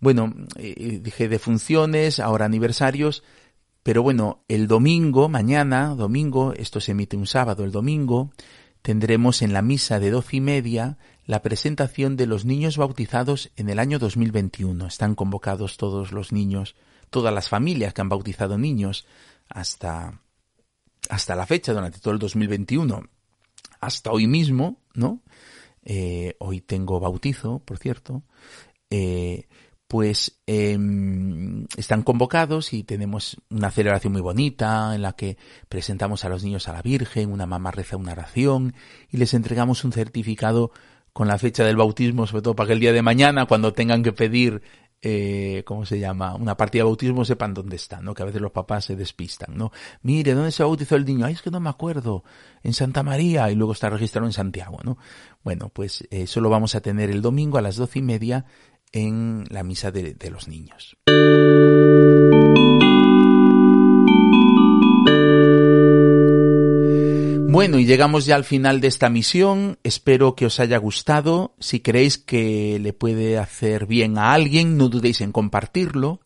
Bueno, 0.00 0.32
eh, 0.56 1.00
dije 1.02 1.28
de 1.28 1.38
funciones, 1.38 2.20
ahora 2.20 2.46
aniversarios, 2.46 3.22
pero 3.82 4.02
bueno, 4.02 4.44
el 4.48 4.68
domingo, 4.68 5.28
mañana, 5.28 5.94
domingo, 5.94 6.52
esto 6.54 6.80
se 6.80 6.92
emite 6.92 7.16
un 7.16 7.26
sábado, 7.26 7.64
el 7.64 7.72
domingo, 7.72 8.30
tendremos 8.82 9.42
en 9.42 9.52
la 9.52 9.62
misa 9.62 9.98
de 10.00 10.10
doce 10.10 10.36
y 10.36 10.40
media 10.40 10.98
la 11.26 11.42
presentación 11.42 12.16
de 12.16 12.26
los 12.26 12.44
niños 12.44 12.76
bautizados 12.76 13.50
en 13.56 13.68
el 13.68 13.78
año 13.78 13.98
2021. 13.98 14.86
Están 14.86 15.14
convocados 15.14 15.76
todos 15.76 16.12
los 16.12 16.32
niños 16.32 16.74
todas 17.10 17.32
las 17.32 17.48
familias 17.48 17.94
que 17.94 18.00
han 18.00 18.08
bautizado 18.08 18.58
niños 18.58 19.06
hasta, 19.48 20.20
hasta 21.08 21.36
la 21.36 21.46
fecha, 21.46 21.72
durante 21.72 22.00
todo 22.00 22.14
el 22.14 22.20
2021, 22.20 23.08
hasta 23.80 24.10
hoy 24.10 24.26
mismo, 24.26 24.80
¿no? 24.94 25.22
Eh, 25.84 26.36
hoy 26.38 26.60
tengo 26.60 27.00
bautizo, 27.00 27.60
por 27.60 27.78
cierto, 27.78 28.22
eh, 28.90 29.47
pues 29.88 30.38
em, 30.46 31.66
están 31.78 32.02
convocados 32.02 32.74
y 32.74 32.84
tenemos 32.84 33.38
una 33.48 33.70
celebración 33.70 34.12
muy 34.12 34.22
bonita 34.22 34.94
en 34.94 35.00
la 35.00 35.14
que 35.14 35.38
presentamos 35.68 36.24
a 36.24 36.28
los 36.28 36.44
niños 36.44 36.68
a 36.68 36.74
la 36.74 36.82
Virgen, 36.82 37.32
una 37.32 37.46
mamá 37.46 37.70
reza 37.70 37.96
una 37.96 38.12
oración 38.12 38.74
y 39.10 39.16
les 39.16 39.32
entregamos 39.32 39.84
un 39.84 39.92
certificado 39.92 40.70
con 41.14 41.26
la 41.26 41.38
fecha 41.38 41.64
del 41.64 41.76
bautismo, 41.76 42.26
sobre 42.26 42.42
todo 42.42 42.54
para 42.54 42.68
que 42.68 42.74
el 42.74 42.80
día 42.80 42.92
de 42.92 43.02
mañana, 43.02 43.46
cuando 43.46 43.72
tengan 43.72 44.02
que 44.02 44.12
pedir 44.12 44.62
eh, 45.00 45.62
¿cómo 45.64 45.86
se 45.86 46.00
llama? 46.00 46.34
Una 46.34 46.56
partida 46.56 46.80
de 46.80 46.86
bautismo 46.86 47.24
sepan 47.24 47.54
dónde 47.54 47.76
está, 47.76 48.00
¿no? 48.00 48.14
Que 48.14 48.22
a 48.22 48.26
veces 48.26 48.40
los 48.40 48.50
papás 48.50 48.84
se 48.84 48.96
despistan, 48.96 49.56
¿no? 49.56 49.70
Mire, 50.02 50.34
¿dónde 50.34 50.50
se 50.50 50.64
bautizó 50.64 50.96
el 50.96 51.04
niño? 51.04 51.24
Ay, 51.24 51.34
es 51.34 51.42
que 51.42 51.52
no 51.52 51.60
me 51.60 51.70
acuerdo. 51.70 52.24
En 52.64 52.72
Santa 52.74 53.04
María 53.04 53.50
y 53.50 53.54
luego 53.54 53.72
está 53.72 53.90
registrado 53.90 54.26
en 54.26 54.32
Santiago, 54.32 54.78
¿no? 54.82 54.98
Bueno, 55.44 55.70
pues 55.72 56.06
eso 56.10 56.40
lo 56.40 56.50
vamos 56.50 56.74
a 56.74 56.80
tener 56.80 57.10
el 57.10 57.22
domingo 57.22 57.58
a 57.58 57.62
las 57.62 57.76
doce 57.76 58.00
y 58.00 58.02
media 58.02 58.44
en 58.92 59.44
la 59.50 59.62
misa 59.62 59.90
de 59.90 60.30
los 60.30 60.48
niños. 60.48 60.96
Bueno, 67.50 67.80
y 67.80 67.86
llegamos 67.86 68.24
ya 68.24 68.36
al 68.36 68.44
final 68.44 68.80
de 68.80 68.86
esta 68.86 69.08
misión. 69.08 69.78
Espero 69.82 70.36
que 70.36 70.46
os 70.46 70.60
haya 70.60 70.76
gustado. 70.78 71.56
Si 71.58 71.80
creéis 71.80 72.16
que 72.16 72.78
le 72.78 72.92
puede 72.92 73.36
hacer 73.36 73.86
bien 73.86 74.16
a 74.16 74.32
alguien, 74.32 74.76
no 74.76 74.88
dudéis 74.88 75.22
en 75.22 75.32
compartirlo. 75.32 76.20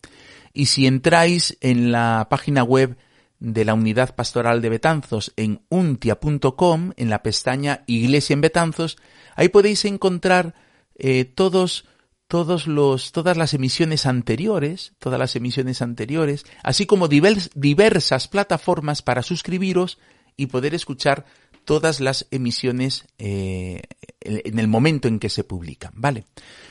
Y 0.52 0.66
si 0.66 0.86
entráis 0.86 1.56
en 1.62 1.90
la 1.90 2.26
página 2.28 2.64
web 2.64 2.98
de 3.38 3.64
la 3.64 3.72
Unidad 3.72 4.14
Pastoral 4.14 4.60
de 4.60 4.68
Betanzos 4.68 5.32
en 5.36 5.62
untia.com, 5.70 6.92
en 6.96 7.08
la 7.08 7.22
pestaña 7.22 7.82
Iglesia 7.86 8.34
en 8.34 8.40
Betanzos, 8.42 8.98
ahí 9.34 9.48
podéis 9.48 9.86
encontrar 9.86 10.54
eh, 10.96 11.24
todos 11.24 11.86
todos 12.32 12.66
los, 12.66 13.12
todas 13.12 13.36
las 13.36 13.52
emisiones 13.52 14.06
anteriores, 14.06 14.94
todas 14.98 15.18
las 15.18 15.36
emisiones 15.36 15.82
anteriores, 15.82 16.46
así 16.62 16.86
como 16.86 17.06
diversas 17.06 18.26
plataformas 18.26 19.02
para 19.02 19.22
suscribiros 19.22 19.98
y 20.34 20.46
poder 20.46 20.72
escuchar 20.72 21.26
todas 21.66 22.00
las 22.00 22.26
emisiones 22.30 23.04
eh, 23.18 23.82
en 24.22 24.58
el 24.58 24.66
momento 24.66 25.08
en 25.08 25.18
que 25.18 25.28
se 25.28 25.44
publican, 25.44 25.92
¿vale? 25.94 26.24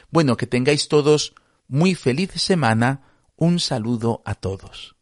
Bueno, 0.10 0.36
que 0.36 0.48
tengáis 0.48 0.88
todos 0.88 1.36
muy 1.68 1.94
feliz 1.94 2.32
semana. 2.38 3.04
Un 3.36 3.60
saludo 3.60 4.24
a 4.26 4.34
todos. 4.34 4.96